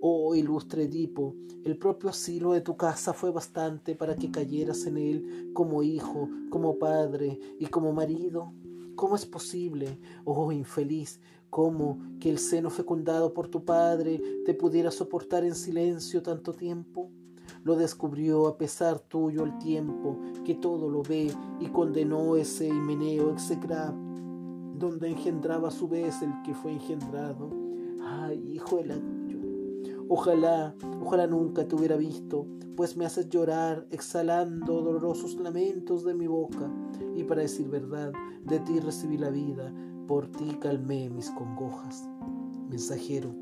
[0.00, 4.98] Oh ilustre Edipo, el propio asilo de tu casa fue bastante para que cayeras en
[4.98, 8.52] él como hijo, como padre y como marido.
[8.96, 14.90] ¿Cómo es posible, oh infeliz, cómo que el seno fecundado por tu padre te pudiera
[14.90, 17.10] soportar en silencio tanto tiempo?
[17.64, 23.32] Lo descubrió a pesar tuyo el tiempo, que todo lo ve, y condenó ese himeneo
[23.32, 23.90] execra,
[24.76, 27.48] donde engendraba a su vez el que fue engendrado.
[28.02, 28.98] Ay, hijo de la...
[30.10, 32.46] Ojalá, ojalá nunca te hubiera visto,
[32.76, 36.70] pues me haces llorar exhalando dolorosos lamentos de mi boca.
[37.16, 38.12] Y para decir verdad,
[38.44, 39.72] de ti recibí la vida,
[40.06, 42.06] por ti calmé mis congojas.
[42.68, 43.34] Mensajero,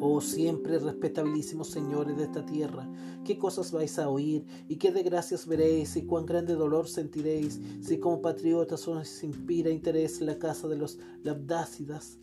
[0.00, 2.88] Oh siempre respetabilísimos señores de esta tierra,
[3.24, 7.98] qué cosas vais a oír y qué desgracias veréis y cuán grande dolor sentiréis si
[7.98, 12.18] como patriotas os inspira interés la casa de los labdácidas.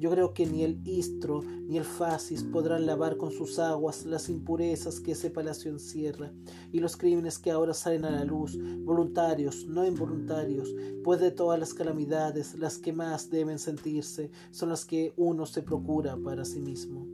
[0.00, 4.30] Yo creo que ni el Istro ni el Fasis podrán lavar con sus aguas las
[4.30, 6.32] impurezas que ese palacio encierra
[6.72, 11.60] y los crímenes que ahora salen a la luz, voluntarios, no involuntarios, pues de todas
[11.60, 16.60] las calamidades las que más deben sentirse son las que uno se procura para sí
[16.60, 17.06] mismo.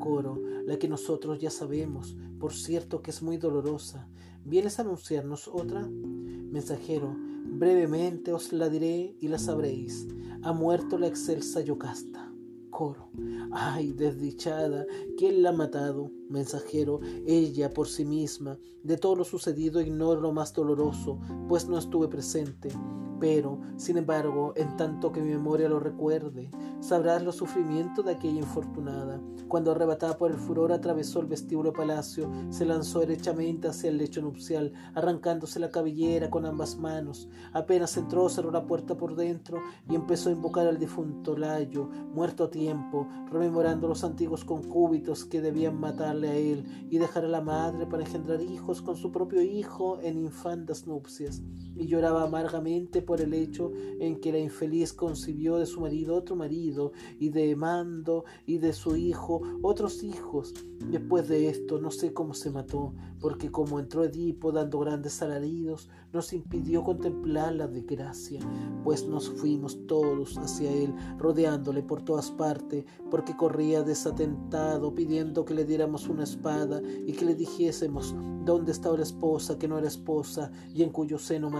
[0.00, 4.08] Coro, la que nosotros ya sabemos, por cierto que es muy dolorosa.
[4.44, 5.86] ¿Vienes a anunciarnos otra?
[5.86, 10.08] Mensajero, brevemente os la diré y la sabréis
[10.46, 12.32] ha muerto la excelsa Yocasta.
[12.70, 13.10] Coro.
[13.50, 14.86] Ay, desdichada,
[15.18, 16.12] ¿quién la ha matado?
[16.28, 18.58] Mensajero, ella por sí misma.
[18.82, 22.70] De todo lo sucedido ignoro lo más doloroso, pues no estuve presente.
[23.18, 26.50] Pero, sin embargo, en tanto que mi memoria lo recuerde,
[26.80, 29.20] sabrás los sufrimientos de aquella infortunada.
[29.48, 34.20] Cuando arrebatada por el furor atravesó el vestíbulo palacio, se lanzó derechamente hacia el lecho
[34.20, 37.28] nupcial, arrancándose la cabellera con ambas manos.
[37.52, 42.44] Apenas entró, cerró la puerta por dentro y empezó a invocar al difunto Layo, muerto
[42.44, 47.40] a tiempo, rememorando los antiguos concúbitos que debían matar a él y dejar a la
[47.40, 51.42] madre para engendrar hijos con su propio hijo en infantas nupcias.
[51.76, 56.36] Y lloraba amargamente por el hecho en que la infeliz concibió de su marido otro
[56.36, 60.54] marido y de Mando y de su hijo otros hijos.
[60.90, 65.88] Después de esto no sé cómo se mató, porque como entró Edipo dando grandes alaridos,
[66.12, 68.40] nos impidió contemplar la desgracia,
[68.84, 75.54] pues nos fuimos todos hacia él, rodeándole por todas partes, porque corría desatentado, pidiendo que
[75.54, 78.14] le diéramos una espada y que le dijésemos
[78.44, 81.50] dónde estaba la esposa que no era esposa y en cuyo seno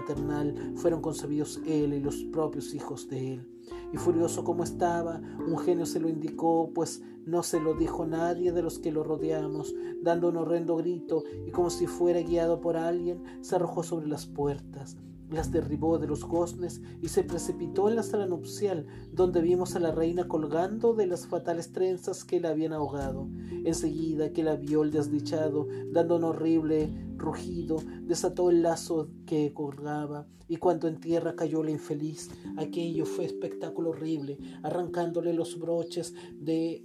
[0.77, 3.49] fueron concebidos él y los propios hijos de él.
[3.93, 8.53] Y furioso como estaba, un genio se lo indicó, pues no se lo dijo nadie
[8.53, 12.77] de los que lo rodeamos, dando un horrendo grito y como si fuera guiado por
[12.77, 14.97] alguien, se arrojó sobre las puertas
[15.31, 19.81] las derribó de los goznes y se precipitó en la sala nupcial, donde vimos a
[19.81, 23.29] la reina colgando de las fatales trenzas que la habían ahogado.
[23.65, 30.27] Enseguida que la vio el desdichado, dando un horrible rugido, desató el lazo que colgaba,
[30.49, 36.85] y cuando en tierra cayó la infeliz, aquello fue espectáculo horrible, arrancándole los broches de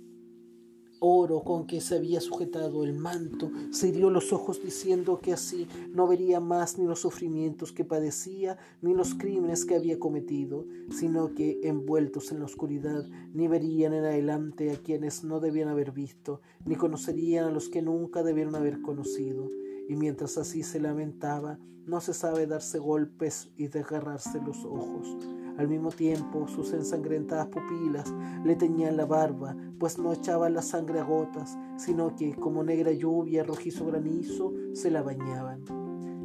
[1.04, 5.68] oro con que se había sujetado el manto, se hirió los ojos diciendo que así
[5.92, 11.34] no vería más ni los sufrimientos que padecía, ni los crímenes que había cometido, sino
[11.34, 16.42] que envueltos en la oscuridad, ni verían en adelante a quienes no debían haber visto,
[16.66, 19.50] ni conocerían a los que nunca debieron haber conocido.
[19.90, 25.18] Y mientras así se lamentaba, no se sabe darse golpes y desgarrarse los ojos.
[25.58, 31.00] Al mismo tiempo, sus ensangrentadas pupilas le teñían la barba, pues no echaba la sangre
[31.00, 35.64] a gotas, sino que, como negra lluvia, rojizo granizo, se la bañaban.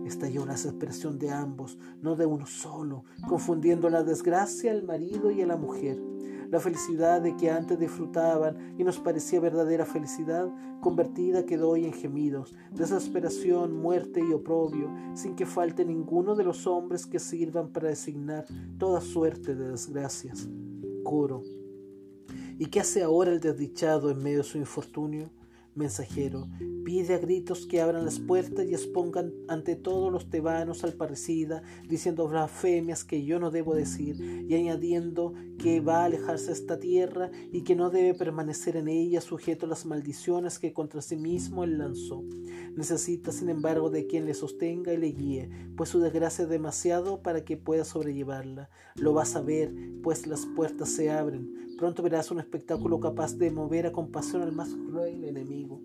[0.07, 5.43] Estalló la expresión de ambos, no de uno solo, confundiendo la desgracia al marido y
[5.43, 6.01] a la mujer.
[6.51, 10.49] La felicidad de que antes disfrutaban y nos parecía verdadera felicidad,
[10.81, 16.67] convertida quedó hoy en gemidos, desesperación, muerte y oprobio, sin que falte ninguno de los
[16.67, 18.47] hombres que sirvan para designar
[18.79, 20.49] toda suerte de desgracias.
[21.05, 21.43] Coro.
[22.59, 25.31] ¿Y qué hace ahora el desdichado en medio de su infortunio?
[25.77, 26.49] Mensajero,
[26.87, 31.63] pide a gritos que abran las puertas y expongan ante todos los tebanos al parecida,
[31.87, 34.17] diciendo blasfemias que yo no debo decir,
[34.49, 39.21] y añadiendo que va a alejarse esta tierra y que no debe permanecer en ella
[39.21, 42.25] sujeto a las maldiciones que contra sí mismo él lanzó.
[42.75, 47.21] Necesita, sin embargo, de quien le sostenga y le guíe, pues su desgracia es demasiado
[47.21, 48.71] para que pueda sobrellevarla.
[48.95, 51.66] Lo vas a ver, pues las puertas se abren.
[51.77, 55.83] Pronto verás un espectáculo capaz de mover a compasión al más cruel enemigo.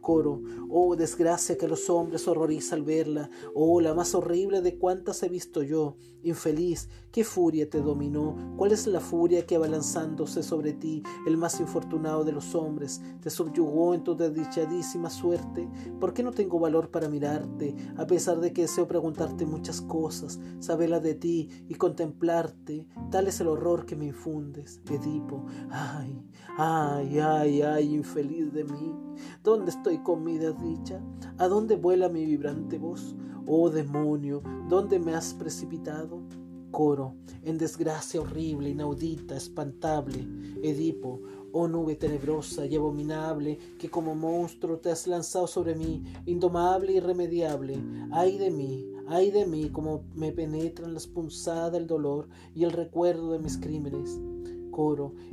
[0.00, 5.22] Coro, oh desgracia que los hombres horroriza al verla, oh la más horrible de cuantas
[5.22, 8.54] he visto yo, infeliz, ¿qué furia te dominó?
[8.56, 13.30] ¿Cuál es la furia que abalanzándose sobre ti, el más infortunado de los hombres, te
[13.30, 15.68] subyugó en tu desdichadísima suerte?
[15.98, 20.38] ¿Por qué no tengo valor para mirarte, a pesar de que deseo preguntarte muchas cosas,
[20.58, 22.86] saberla de ti y contemplarte?
[23.10, 25.46] Tal es el horror que me infundes, Edipo.
[25.70, 26.22] Ay,
[26.58, 28.94] ay, ay, ay, infeliz de mí.
[29.42, 31.02] ¿Dónde estoy con mi desdicha?
[31.38, 33.14] ¿A dónde vuela mi vibrante voz?
[33.46, 36.22] Oh demonio, ¿dónde me has precipitado?
[36.70, 40.26] Coro, en desgracia horrible, inaudita, espantable.
[40.62, 41.20] Edipo,
[41.52, 46.96] oh nube tenebrosa y abominable, que como monstruo te has lanzado sobre mí, indomable y
[46.98, 47.82] irremediable.
[48.12, 52.70] Ay de mí, ay de mí, como me penetran las punzadas del dolor y el
[52.70, 54.20] recuerdo de mis crímenes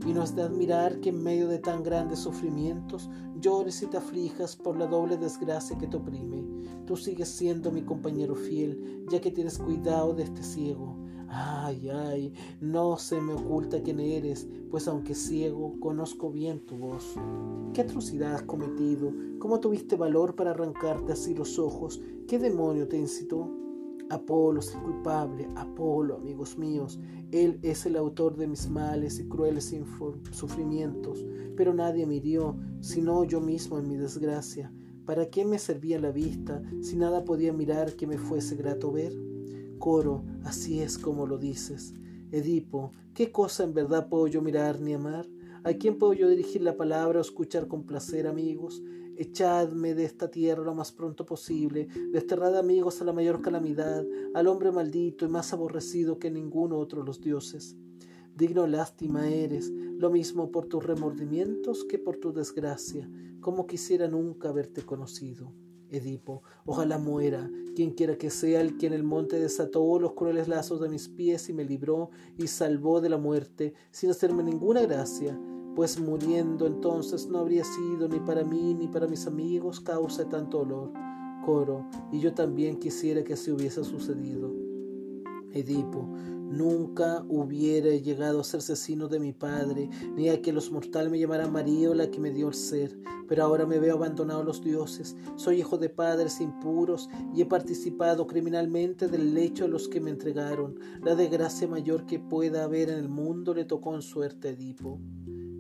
[0.06, 3.95] y no es de admirar que en medio de tan grandes sufrimientos llores y te
[3.95, 6.43] aflijas por la doble desgracia que te oprime.
[6.86, 10.98] Tú sigues siendo mi compañero fiel, ya que tienes cuidado de este ciego.
[11.30, 17.16] Ay, ay, no se me oculta quién eres, pues aunque ciego, conozco bien tu voz.
[17.74, 19.14] ¿Qué atrocidad has cometido?
[19.39, 22.02] ¿Cómo tuviste valor para arrancarte así los ojos?
[22.28, 23.66] ¿Qué demonio te incitó?
[24.10, 26.99] Apolo es el culpable, Apolo, amigos míos,
[27.32, 29.76] él es el autor de mis males y crueles
[30.32, 34.72] sufrimientos, pero nadie me hirió, sino yo mismo en mi desgracia.
[35.05, 39.14] ¿Para qué me servía la vista si nada podía mirar que me fuese grato ver?
[39.80, 41.93] Coro, así es como lo dices.
[42.32, 45.28] Edipo, ¿qué cosa en verdad puedo yo mirar ni amar?
[45.64, 48.82] ¿A quién puedo yo dirigir la palabra o escuchar con placer, amigos?
[49.20, 54.05] Echadme de esta tierra lo más pronto posible, desterrad amigos a la mayor calamidad,
[54.36, 57.76] al hombre maldito y más aborrecido que ningún otro los dioses.
[58.36, 63.09] Digno lástima eres, lo mismo por tus remordimientos que por tu desgracia,
[63.39, 65.51] como quisiera nunca haberte conocido.
[65.89, 70.47] Edipo, ojalá muera, quien quiera que sea el que en el monte desató los crueles
[70.47, 74.82] lazos de mis pies y me libró y salvó de la muerte, sin hacerme ninguna
[74.82, 75.39] gracia
[75.78, 80.32] pues muriendo entonces no habría sido ni para mí ni para mis amigos causa de
[80.32, 80.92] tanto dolor.
[81.46, 84.52] Coro, y yo también quisiera que así hubiese sucedido.
[85.54, 86.10] Edipo,
[86.50, 91.20] Nunca hubiera llegado a ser asesino de mi padre, ni a que los mortales me
[91.20, 92.98] llamaran María o la que me dio el ser.
[93.28, 95.18] Pero ahora me veo abandonado a los dioses.
[95.36, 100.10] Soy hijo de padres impuros y he participado criminalmente del lecho a los que me
[100.10, 100.80] entregaron.
[101.04, 105.02] La desgracia mayor que pueda haber en el mundo le tocó en suerte a Edipo.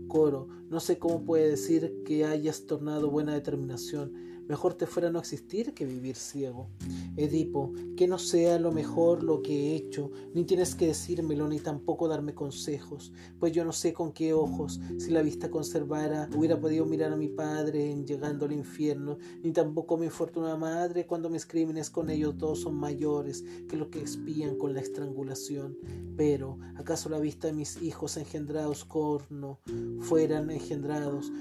[0.07, 5.19] Coro, no sé cómo puede decir que hayas tornado buena determinación Mejor te fuera no
[5.19, 6.67] existir que vivir ciego.
[7.15, 11.59] Edipo, que no sea lo mejor lo que he hecho, ni tienes que decírmelo, ni
[11.59, 16.59] tampoco darme consejos, pues yo no sé con qué ojos, si la vista conservara, hubiera
[16.59, 21.29] podido mirar a mi padre en llegando al infierno, ni tampoco mi infortunada madre cuando
[21.29, 25.77] mis crímenes con ellos dos son mayores que lo que expían con la estrangulación.
[26.15, 29.59] Pero, ¿acaso la vista de mis hijos engendrados corno
[29.99, 31.31] fueran engendrados,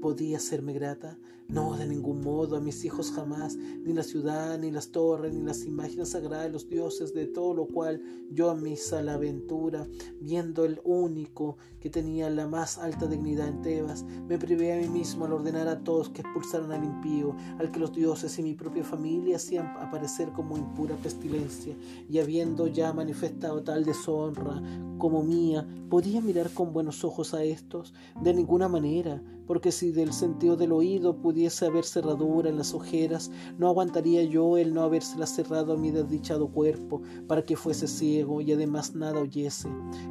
[0.00, 1.18] podía serme grata?
[1.50, 5.42] No, de ningún modo, a mis hijos jamás, ni la ciudad, ni las torres, ni
[5.42, 9.84] las imágenes sagradas de los dioses, de todo lo cual yo a mi salaventura,
[10.20, 14.88] viendo el único que tenía la más alta dignidad en Tebas, me privé a mí
[14.88, 18.54] mismo al ordenar a todos que expulsaran al impío, al que los dioses y mi
[18.54, 21.76] propia familia hacían aparecer como impura pestilencia,
[22.08, 24.62] y habiendo ya manifestado tal deshonra
[24.98, 27.92] como mía, ¿podía mirar con buenos ojos a estos?
[28.22, 29.20] De ninguna manera,
[29.50, 34.56] porque si del sentido del oído pudiese haber cerradura en las ojeras, no aguantaría yo
[34.56, 39.20] el no habérsela cerrado a mi desdichado cuerpo, para que fuese ciego y además nada
[39.20, 39.68] oyese,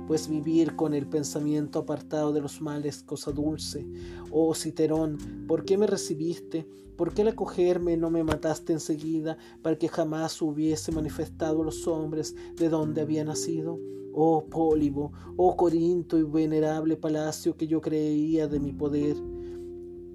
[0.07, 3.87] pues vivir con el pensamiento apartado de los males, cosa dulce.
[4.29, 6.67] Oh Citerón, ¿por qué me recibiste?
[6.97, 11.87] ¿Por qué al acogerme no me mataste enseguida, para que jamás hubiese manifestado a los
[11.87, 13.79] hombres de dónde había nacido?
[14.13, 19.15] Oh Pólibo, oh Corinto y venerable palacio que yo creía de mi poder.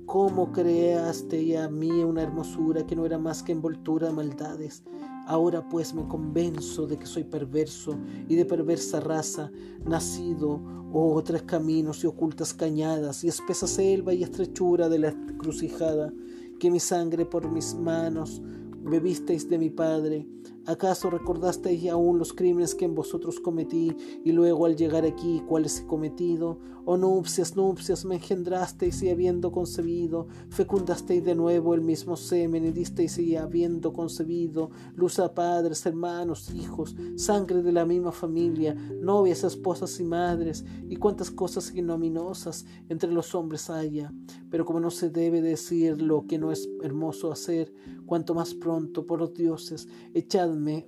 [0.06, 4.84] ¿Cómo creaste a mí una hermosura que no era más que envoltura de maldades?
[5.26, 7.96] Ahora pues me convenzo de que soy perverso
[8.28, 9.50] y de perversa raza,
[9.86, 10.60] nacido,
[10.92, 16.12] oh tres caminos y ocultas cañadas y espesa selva y estrechura de la encrucijada,
[16.60, 18.42] que mi sangre por mis manos
[18.82, 20.28] bebisteis de mi Padre.
[20.66, 23.94] ¿Acaso recordasteis aún los crímenes que en vosotros cometí
[24.24, 26.58] y luego al llegar aquí cuáles he cometido?
[26.86, 32.72] Oh nupcias, nupcias, me engendrasteis y habiendo concebido, fecundasteis de nuevo el mismo semen y
[32.72, 39.44] disteis y habiendo concebido, luz a padres, hermanos, hijos, sangre de la misma familia, novias,
[39.44, 44.12] esposas y madres, y cuántas cosas ignominiosas entre los hombres haya.
[44.50, 47.72] Pero como no se debe decir lo que no es hermoso hacer,
[48.04, 49.88] cuanto más pronto, por los dioses,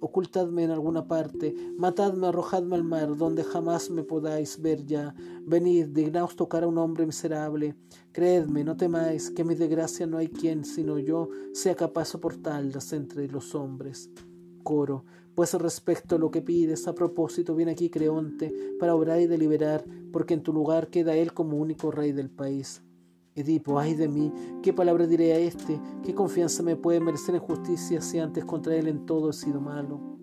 [0.00, 5.14] ocultadme en alguna parte, matadme, arrojadme al mar, donde jamás me podáis ver ya.
[5.44, 7.76] Venid, dignaos tocar a un hombre miserable.
[8.12, 12.92] Creedme, no temáis, que mi desgracia no hay quien, sino yo, sea capaz de soportarlas
[12.92, 14.10] entre los hombres.
[14.62, 15.04] Coro,
[15.34, 19.84] pues respecto a lo que pides, a propósito, viene aquí Creonte, para obrar y deliberar,
[20.12, 22.82] porque en tu lugar queda él como único rey del país.
[23.36, 24.32] Edipo, ay de mí,
[24.62, 25.78] ¿qué palabra diré a este?
[26.02, 29.60] ¿Qué confianza me puede merecer en justicia si antes contra él en todo he sido
[29.60, 30.15] malo?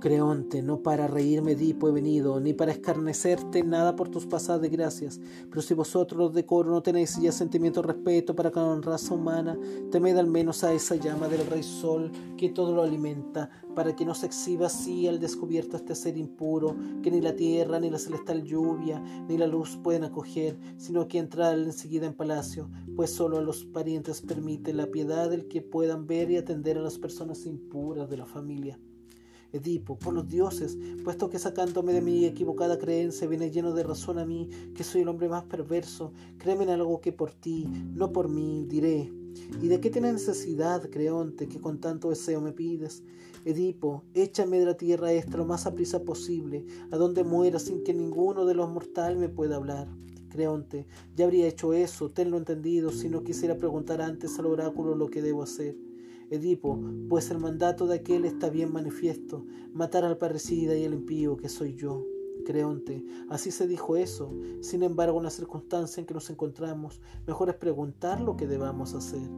[0.00, 5.20] Creonte, no para reírme Edipo he venido, ni para escarnecerte nada por tus pasadas desgracias.
[5.48, 9.58] Pero si vosotros los de coro no tenéis ya sentimiento respeto para con raza humana,
[9.90, 14.04] temed al menos a esa llama del rey sol que todo lo alimenta, para que
[14.04, 17.98] no se exhiba así al descubierto este ser impuro, que ni la tierra, ni la
[17.98, 23.38] celestial lluvia, ni la luz pueden acoger, sino que entrar enseguida en palacio, pues solo
[23.38, 27.46] a los parientes permite la piedad el que puedan ver y atender a las personas
[27.46, 28.78] impuras de la familia.
[29.50, 34.18] Edipo, por los dioses, puesto que sacándome de mi equivocada creencia viene lleno de razón
[34.18, 38.12] a mí, que soy el hombre más perverso, créeme en algo que por ti, no
[38.12, 39.10] por mí, diré.
[39.62, 43.02] ¿Y de qué tienes necesidad, Creonte, que con tanto deseo me pides?
[43.46, 47.94] Edipo, échame de la tierra esta lo más aprisa posible, a donde muera sin que
[47.94, 49.88] ninguno de los mortales me pueda hablar.
[50.28, 50.86] Creonte,
[51.16, 55.22] ya habría hecho eso, tenlo entendido, si no quisiera preguntar antes al oráculo lo que
[55.22, 55.87] debo hacer.
[56.30, 61.38] Edipo, pues el mandato de aquel está bien manifiesto, matar al parricida y al impío
[61.38, 62.04] que soy yo.
[62.44, 64.34] Creonte, así se dijo eso.
[64.60, 68.94] Sin embargo, en la circunstancia en que nos encontramos, mejor es preguntar lo que debamos
[68.94, 69.28] hacer.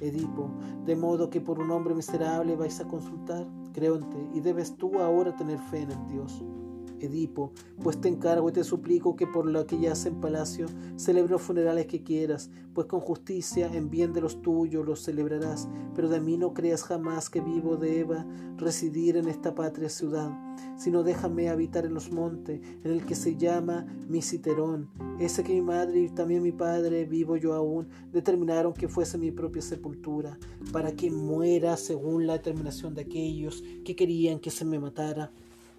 [0.00, 0.50] Edipo,
[0.84, 5.34] de modo que por un hombre miserable vais a consultar, Creonte, y debes tú ahora
[5.34, 6.44] tener fe en el Dios.
[7.00, 10.66] Edipo, pues te encargo y te suplico que por lo que yace en palacio
[10.96, 15.68] celebre los funerales que quieras, pues con justicia en bien de los tuyos los celebrarás,
[15.94, 18.26] pero de mí no creas jamás que vivo de Eva
[18.56, 20.30] residir en esta patria ciudad,
[20.76, 25.62] sino déjame habitar en los montes, en el que se llama Misiterón, ese que mi
[25.62, 30.38] madre y también mi padre, vivo yo aún, determinaron que fuese mi propia sepultura,
[30.72, 35.32] para que muera según la determinación de aquellos que querían que se me matara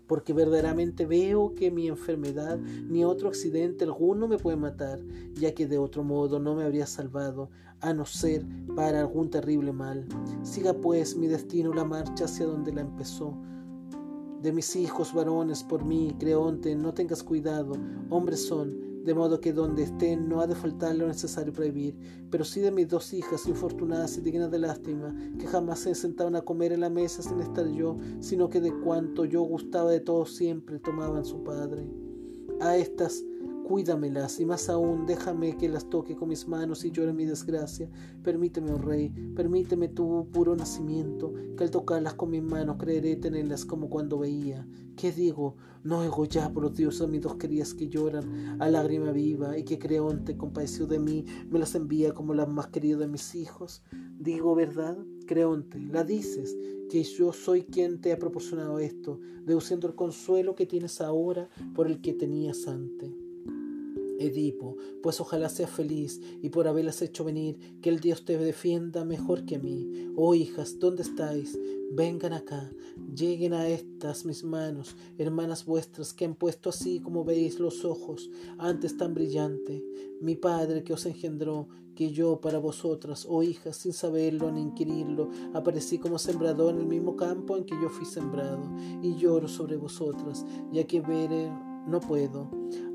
[0.07, 4.99] porque verdaderamente veo que mi enfermedad ni otro accidente alguno me puede matar,
[5.33, 7.49] ya que de otro modo no me habría salvado,
[7.79, 8.45] a no ser
[8.75, 10.07] para algún terrible mal.
[10.41, 13.37] Siga pues mi destino la marcha hacia donde la empezó.
[14.41, 17.73] De mis hijos varones por mí, Creonte, no tengas cuidado,
[18.09, 21.95] hombres son, de modo que donde estén no ha de faltar lo necesario para vivir,
[22.29, 26.35] pero sí de mis dos hijas infortunadas y dignas de lástima, que jamás se sentaban
[26.35, 30.01] a comer en la mesa sin estar yo, sino que de cuanto yo gustaba de
[30.01, 31.89] todo siempre tomaban su padre.
[32.59, 33.23] A estas
[33.67, 37.89] Cuídamelas y más aún déjame que las toque con mis manos y llore mi desgracia.
[38.23, 43.65] Permíteme, oh rey, permíteme tu puro nacimiento, que al tocarlas con mis manos creeré tenerlas
[43.65, 44.65] como cuando veía.
[44.95, 45.57] ¿Qué digo?
[45.83, 49.65] No oigo ya, por Dios, a mis dos queridas que lloran a lágrima viva y
[49.65, 53.83] que Creonte, compadecido de mí, me las envía como las más queridas de mis hijos.
[54.17, 56.57] Digo verdad, Creonte, la dices,
[56.89, 61.87] que yo soy quien te ha proporcionado esto, deduciendo el consuelo que tienes ahora por
[61.87, 63.26] el que tenías antes.
[64.19, 69.05] Edipo, pues ojalá seas feliz y por haberlas hecho venir, que el Dios te defienda
[69.05, 70.11] mejor que a mí.
[70.15, 71.59] Oh hijas, ¿dónde estáis?
[71.91, 72.71] Vengan acá,
[73.15, 78.29] lleguen a estas mis manos, hermanas vuestras, que han puesto así como veis los ojos,
[78.57, 79.83] antes tan brillante.
[80.19, 85.29] Mi Padre que os engendró, que yo para vosotras, oh hijas, sin saberlo ni inquirirlo,
[85.53, 88.69] aparecí como sembrador en el mismo campo en que yo fui sembrado,
[89.01, 91.51] y lloro sobre vosotras, ya que veré
[91.87, 92.49] no puedo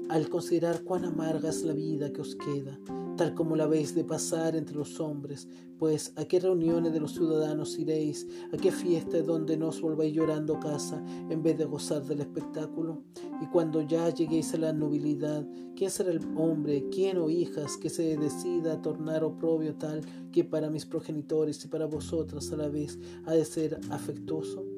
[0.09, 2.79] al considerar cuán amarga es la vida que os queda,
[3.17, 7.15] tal como la veis de pasar entre los hombres, pues a qué reuniones de los
[7.15, 12.05] ciudadanos iréis, a qué fiesta donde no os volváis llorando casa en vez de gozar
[12.05, 13.05] del espectáculo.
[13.41, 17.89] Y cuando ya lleguéis a la nobilidad, ¿quién será el hombre, quién o hijas que
[17.89, 22.69] se decida a tornar oprobio tal que para mis progenitores y para vosotras a la
[22.69, 24.72] vez ha de ser afectuoso?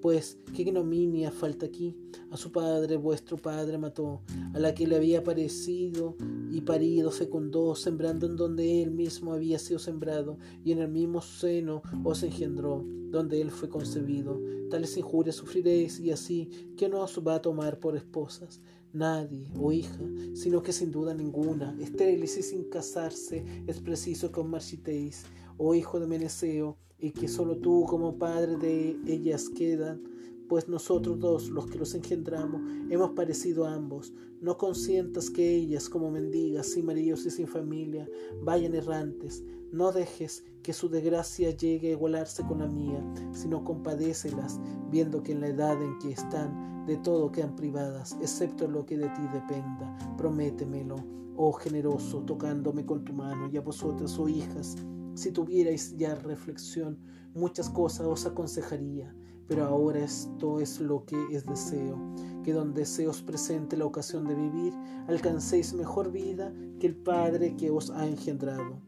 [0.00, 1.96] Pues, ¿qué ignominia falta aquí?
[2.30, 4.22] A su padre, vuestro padre mató,
[4.54, 6.16] a la que le había parecido
[6.50, 11.22] y parido fecundó, sembrando en donde él mismo había sido sembrado, y en el mismo
[11.22, 14.40] seno os engendró, donde él fue concebido.
[14.68, 18.60] Tales injurias sufriréis, y así, ¿quién os va a tomar por esposas?
[18.92, 24.40] Nadie, o hija, sino que sin duda ninguna, estériles y sin casarse, es preciso que
[24.40, 25.24] os marchitéis,
[25.58, 30.02] oh hijo de Meneceo, y que solo tú como padre de ellas quedan,
[30.48, 34.12] pues nosotros dos, los que los engendramos, hemos parecido a ambos.
[34.40, 38.08] No consientas que ellas, como mendigas, sin maridos y sin familia,
[38.42, 39.42] vayan errantes.
[39.72, 45.32] No dejes que su desgracia llegue a igualarse con la mía, sino compadécelas, viendo que
[45.32, 49.22] en la edad en que están, de todo quedan privadas, excepto lo que de ti
[49.32, 49.96] dependa.
[50.16, 50.96] Prométemelo,
[51.36, 54.76] oh generoso, tocándome con tu mano, y a vosotras, oh hijas,
[55.16, 56.98] si tuvierais ya reflexión,
[57.34, 59.16] muchas cosas os aconsejaría,
[59.48, 61.98] pero ahora esto es lo que es deseo,
[62.44, 64.74] que donde se os presente la ocasión de vivir,
[65.08, 68.82] alcancéis mejor vida que el Padre que os ha engendrado.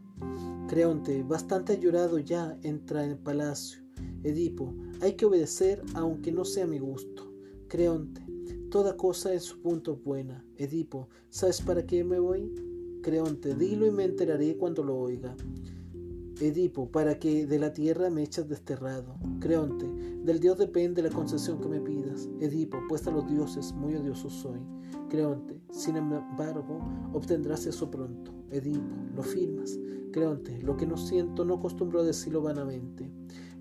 [0.69, 3.83] Creonte, bastante llorado ya, entra en el palacio.
[4.23, 7.33] Edipo, hay que obedecer aunque no sea mi gusto.
[7.69, 8.21] Creonte,
[8.71, 10.45] toda cosa en su punto buena.
[10.57, 12.53] Edipo, ¿sabes para qué me voy?
[13.03, 15.35] Creonte, dilo y me enteraré cuando lo oiga.
[16.41, 19.17] Edipo, para que de la tierra me echas desterrado.
[19.41, 19.87] Creonte,
[20.25, 22.29] del Dios depende la concesión que me pidas.
[22.41, 24.61] Edipo, pues a los dioses muy odioso soy.
[25.09, 26.81] Creonte, sin embargo,
[27.13, 28.33] obtendrás eso pronto.
[28.53, 29.77] Edipo, lo firmas.
[30.13, 33.11] Creonte, lo que no siento no acostumbro a decirlo vanamente.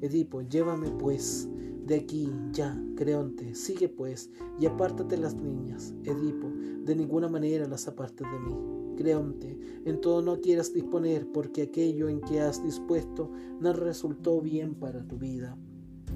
[0.01, 1.49] Edipo, llévame pues
[1.87, 4.29] de aquí, ya, Creonte, sigue pues,
[4.59, 5.93] y apártate las niñas.
[6.03, 6.49] Edipo,
[6.83, 8.55] de ninguna manera las apartes de mí.
[8.97, 13.31] Creonte, en todo no quieras disponer, porque aquello en que has dispuesto
[13.61, 15.57] no resultó bien para tu vida.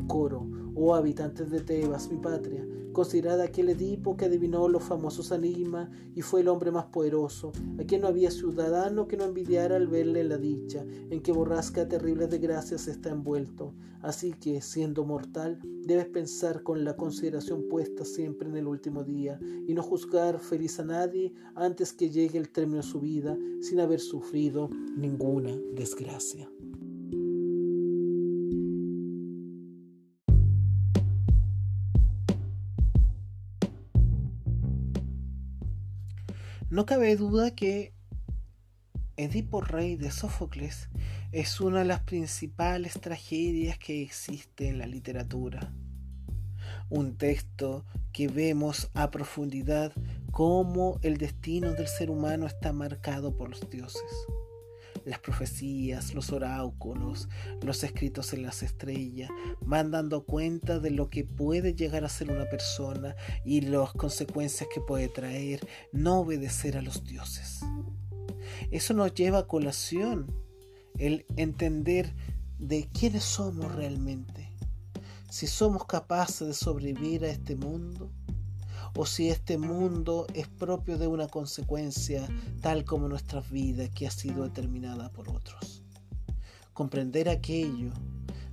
[0.07, 5.89] Coro, oh habitantes de Tebas, mi patria, considerad aquel Edipo que adivinó los famosos enigmas
[6.15, 9.87] y fue el hombre más poderoso, a quien no había ciudadano que no envidiara al
[9.87, 13.73] verle la dicha, en que borrasca terribles desgracias está envuelto.
[14.01, 19.39] Así que, siendo mortal, debes pensar con la consideración puesta siempre en el último día,
[19.67, 23.79] y no juzgar feliz a nadie antes que llegue el término de su vida, sin
[23.79, 26.49] haber sufrido ninguna desgracia.
[36.71, 37.91] No cabe duda que
[39.17, 40.87] Edipo Rey de Sófocles
[41.33, 45.73] es una de las principales tragedias que existe en la literatura.
[46.89, 49.91] Un texto que vemos a profundidad
[50.31, 54.01] cómo el destino del ser humano está marcado por los dioses.
[55.05, 57.27] Las profecías, los oráculos,
[57.61, 59.29] los escritos en las estrellas
[59.61, 64.69] van dando cuenta de lo que puede llegar a ser una persona y las consecuencias
[64.73, 67.61] que puede traer no obedecer a los dioses.
[68.69, 70.33] Eso nos lleva a colación
[70.97, 72.13] el entender
[72.59, 74.49] de quiénes somos realmente.
[75.29, 78.11] Si somos capaces de sobrevivir a este mundo
[78.95, 82.27] o si este mundo es propio de una consecuencia
[82.61, 85.83] tal como nuestra vida que ha sido determinada por otros.
[86.73, 87.91] Comprender aquello,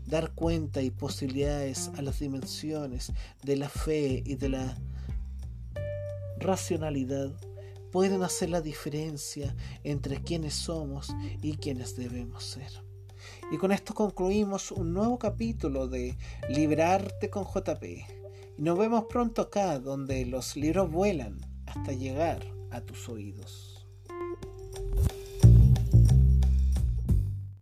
[0.06, 3.12] dar cuenta y posibilidades a las dimensiones
[3.42, 4.76] de la fe y de la
[6.38, 7.30] racionalidad
[7.90, 12.70] pueden hacer la diferencia entre quienes somos y quienes debemos ser.
[13.50, 16.16] Y con esto concluimos un nuevo capítulo de
[16.48, 18.17] Liberarte con JP.
[18.58, 23.67] Y nos vemos pronto acá donde los libros vuelan hasta llegar a tus oídos.